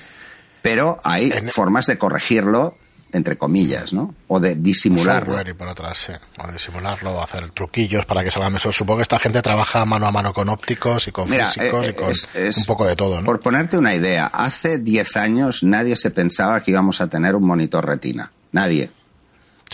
pero 0.60 0.98
hay 1.04 1.30
formas 1.50 1.86
de 1.86 1.96
corregirlo 1.96 2.76
entre 3.12 3.36
comillas, 3.36 3.92
¿no? 3.92 4.14
O 4.28 4.40
de 4.40 4.54
disimularlo. 4.54 5.38
y 5.48 5.52
por 5.52 5.68
atrás, 5.68 5.98
sí. 5.98 6.12
O 6.42 6.46
de 6.46 6.54
disimularlo, 6.54 7.12
o 7.12 7.22
hacer 7.22 7.50
truquillos 7.50 8.06
para 8.06 8.24
que 8.24 8.30
salga 8.30 8.50
mejor. 8.50 8.72
Supongo 8.72 8.98
que 8.98 9.02
esta 9.02 9.18
gente 9.18 9.42
trabaja 9.42 9.84
mano 9.84 10.06
a 10.06 10.10
mano 10.10 10.32
con 10.32 10.48
ópticos 10.48 11.08
y 11.08 11.12
con 11.12 11.28
físicos 11.28 11.86
y 11.86 11.90
eh, 11.90 11.94
con 11.94 12.08
un 12.08 12.64
poco 12.66 12.86
de 12.86 12.96
todo, 12.96 13.20
¿no? 13.20 13.26
Por 13.26 13.40
ponerte 13.40 13.76
una 13.76 13.94
idea, 13.94 14.26
hace 14.26 14.78
10 14.78 15.16
años 15.16 15.62
nadie 15.62 15.96
se 15.96 16.10
pensaba 16.10 16.60
que 16.62 16.70
íbamos 16.70 17.00
a 17.00 17.08
tener 17.08 17.36
un 17.36 17.44
monitor 17.44 17.86
retina. 17.86 18.32
Nadie. 18.52 18.90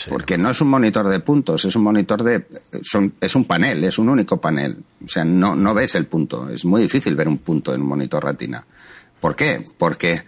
Porque 0.09 0.38
no 0.38 0.51
es 0.51 0.61
un 0.61 0.68
monitor 0.68 1.09
de 1.09 1.18
puntos, 1.20 1.64
es 1.64 1.74
un 1.74 1.83
monitor 1.83 2.22
de. 2.22 2.46
Son, 2.83 3.14
es 3.20 3.35
un 3.35 3.44
panel, 3.44 3.83
es 3.83 3.98
un 3.98 4.09
único 4.09 4.40
panel. 4.40 4.79
O 5.05 5.09
sea, 5.09 5.24
no, 5.24 5.57
no 5.57 5.74
ves 5.74 5.96
el 5.96 6.07
punto. 6.07 6.48
Es 6.51 6.64
muy 6.64 6.83
difícil 6.83 7.16
ver 7.16 7.27
un 7.27 7.38
punto 7.38 7.74
en 7.74 7.83
un 7.83 7.88
monitor 7.88 8.24
retina. 8.24 8.64
¿Por 9.20 9.35
qué? 9.35 9.66
Porque 9.77 10.24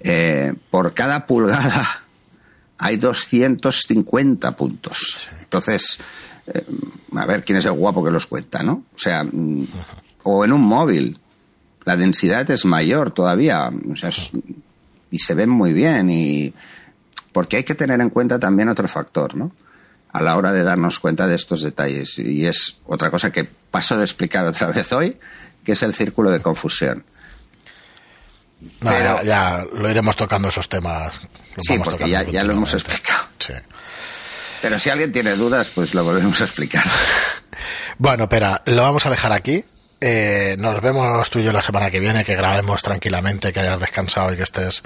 eh, 0.00 0.54
por 0.70 0.94
cada 0.94 1.26
pulgada 1.26 2.02
hay 2.82 2.96
250 2.96 4.56
puntos. 4.56 5.30
Entonces, 5.40 6.00
eh, 6.48 6.66
a 7.16 7.26
ver 7.26 7.44
quién 7.44 7.58
es 7.58 7.64
el 7.64 7.72
guapo 7.72 8.02
que 8.04 8.10
los 8.10 8.26
cuenta, 8.26 8.64
¿no? 8.64 8.84
O 8.92 8.98
sea, 8.98 9.22
mm, 9.22 9.66
o 10.24 10.44
en 10.44 10.52
un 10.52 10.62
móvil, 10.62 11.20
la 11.84 11.96
densidad 11.96 12.50
es 12.50 12.64
mayor 12.64 13.12
todavía, 13.12 13.70
o 13.88 13.94
sea, 13.94 14.10
y 15.12 15.18
se 15.20 15.34
ven 15.34 15.48
muy 15.48 15.72
bien, 15.72 16.10
y 16.10 16.54
porque 17.30 17.58
hay 17.58 17.64
que 17.64 17.76
tener 17.76 18.00
en 18.00 18.10
cuenta 18.10 18.40
también 18.40 18.68
otro 18.68 18.88
factor, 18.88 19.36
¿no? 19.36 19.52
A 20.12 20.20
la 20.20 20.36
hora 20.36 20.50
de 20.50 20.64
darnos 20.64 20.98
cuenta 20.98 21.28
de 21.28 21.36
estos 21.36 21.62
detalles, 21.62 22.18
y 22.18 22.46
es 22.46 22.78
otra 22.84 23.12
cosa 23.12 23.30
que 23.30 23.44
paso 23.44 23.96
de 23.96 24.02
explicar 24.02 24.44
otra 24.44 24.72
vez 24.72 24.92
hoy, 24.92 25.18
que 25.62 25.72
es 25.72 25.82
el 25.84 25.94
círculo 25.94 26.32
de 26.32 26.40
confusión. 26.40 27.04
Pero, 28.80 29.22
ya, 29.22 29.64
lo 29.72 29.88
iremos 29.88 30.16
tocando 30.16 30.48
esos 30.48 30.68
temas. 30.68 31.20
Sí, 31.60 31.78
porque 31.84 32.08
ya, 32.08 32.22
ya 32.22 32.44
lo 32.44 32.52
hemos 32.52 32.72
explicado. 32.74 33.24
Sí. 33.38 33.54
Pero 34.62 34.78
si 34.78 34.90
alguien 34.90 35.12
tiene 35.12 35.34
dudas, 35.34 35.70
pues 35.74 35.92
lo 35.92 36.04
volvemos 36.04 36.40
a 36.40 36.44
explicar. 36.44 36.84
bueno, 37.98 38.28
pero 38.28 38.60
lo 38.66 38.82
vamos 38.82 39.04
a 39.06 39.10
dejar 39.10 39.32
aquí. 39.32 39.64
Eh, 40.04 40.56
nos 40.58 40.80
vemos 40.80 41.30
tú 41.30 41.38
y 41.38 41.44
yo 41.44 41.52
la 41.52 41.62
semana 41.62 41.88
que 41.88 42.00
viene, 42.00 42.24
que 42.24 42.34
grabemos 42.34 42.82
tranquilamente, 42.82 43.52
que 43.52 43.60
hayas 43.60 43.78
descansado 43.78 44.32
y 44.32 44.36
que 44.36 44.42
estés 44.42 44.82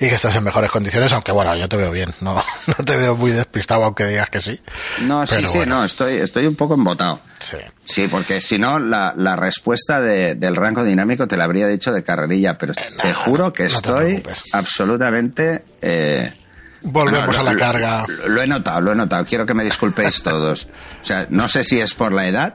y 0.00 0.08
que 0.08 0.14
estés 0.14 0.34
en 0.34 0.42
mejores 0.42 0.70
condiciones, 0.70 1.12
aunque 1.12 1.32
bueno, 1.32 1.54
yo 1.54 1.68
te 1.68 1.76
veo 1.76 1.90
bien, 1.90 2.14
no, 2.22 2.42
no 2.66 2.84
te 2.84 2.96
veo 2.96 3.14
muy 3.14 3.30
despistado 3.30 3.84
aunque 3.84 4.06
digas 4.06 4.30
que 4.30 4.40
sí. 4.40 4.58
No, 5.02 5.26
sí, 5.26 5.44
sí, 5.44 5.58
no, 5.66 5.84
estoy, 5.84 6.14
estoy 6.14 6.46
un 6.46 6.56
poco 6.56 6.74
embotado. 6.74 7.20
Sí. 7.40 7.58
Sí, 7.84 8.08
porque 8.08 8.40
si 8.40 8.58
no, 8.58 8.78
la, 8.78 9.12
la 9.18 9.36
respuesta 9.36 10.00
del 10.00 10.56
rango 10.56 10.82
dinámico 10.82 11.28
te 11.28 11.36
la 11.36 11.44
habría 11.44 11.68
dicho 11.68 11.92
de 11.92 12.02
carrerilla, 12.02 12.56
pero 12.56 12.72
eh, 12.72 12.76
te 13.02 13.12
juro 13.12 13.52
que 13.52 13.66
estoy 13.66 14.22
absolutamente... 14.52 15.62
Eh, 15.82 16.32
Volvemos 16.80 17.36
a 17.36 17.42
la 17.42 17.54
carga. 17.54 18.06
lo 18.28 18.42
he 18.42 18.46
notado, 18.46 18.80
lo 18.80 18.92
he 18.92 18.94
notado. 18.94 19.24
Quiero 19.26 19.44
que 19.44 19.52
me 19.54 19.64
disculpéis 19.64 20.22
todos. 20.22 20.68
O 21.02 21.04
sea, 21.04 21.26
no 21.28 21.48
sé 21.48 21.64
si 21.64 21.80
es 21.80 21.94
por 21.94 22.12
la 22.12 22.26
edad, 22.28 22.54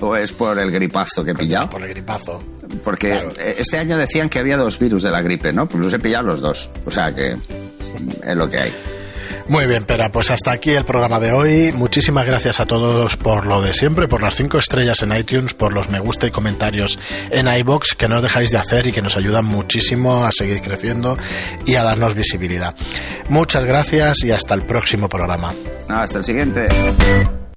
¿O 0.00 0.16
es 0.16 0.32
por 0.32 0.58
el 0.58 0.70
gripazo 0.70 1.24
que 1.24 1.32
he 1.32 1.34
pillado? 1.34 1.70
Por 1.70 1.82
el 1.82 1.88
gripazo. 1.88 2.42
Porque 2.84 3.26
este 3.58 3.78
año 3.78 3.96
decían 3.96 4.28
que 4.28 4.38
había 4.38 4.56
dos 4.56 4.78
virus 4.78 5.02
de 5.02 5.10
la 5.10 5.22
gripe, 5.22 5.52
¿no? 5.52 5.68
Pues 5.68 5.82
los 5.82 5.92
he 5.92 5.98
pillado 5.98 6.26
los 6.26 6.40
dos. 6.40 6.70
O 6.84 6.90
sea 6.90 7.14
que 7.14 7.36
es 8.24 8.36
lo 8.36 8.48
que 8.48 8.58
hay. 8.58 8.72
Muy 9.48 9.66
bien, 9.66 9.84
Pera, 9.84 10.12
pues 10.12 10.30
hasta 10.30 10.52
aquí 10.52 10.72
el 10.72 10.84
programa 10.84 11.18
de 11.18 11.32
hoy. 11.32 11.72
Muchísimas 11.72 12.26
gracias 12.26 12.60
a 12.60 12.66
todos 12.66 13.16
por 13.16 13.46
lo 13.46 13.62
de 13.62 13.72
siempre, 13.72 14.06
por 14.06 14.22
las 14.22 14.36
cinco 14.36 14.58
estrellas 14.58 15.02
en 15.02 15.16
iTunes, 15.16 15.54
por 15.54 15.72
los 15.72 15.88
me 15.88 16.00
gusta 16.00 16.26
y 16.26 16.30
comentarios 16.30 16.98
en 17.30 17.48
iBox 17.48 17.94
que 17.94 18.08
no 18.08 18.20
dejáis 18.20 18.50
de 18.50 18.58
hacer 18.58 18.86
y 18.86 18.92
que 18.92 19.00
nos 19.00 19.16
ayudan 19.16 19.46
muchísimo 19.46 20.26
a 20.26 20.32
seguir 20.32 20.60
creciendo 20.60 21.16
y 21.64 21.76
a 21.76 21.82
darnos 21.82 22.14
visibilidad. 22.14 22.74
Muchas 23.30 23.64
gracias 23.64 24.22
y 24.22 24.32
hasta 24.32 24.52
el 24.52 24.62
próximo 24.62 25.08
programa. 25.08 25.54
hasta 25.88 26.18
el 26.18 26.24
siguiente. 26.24 26.68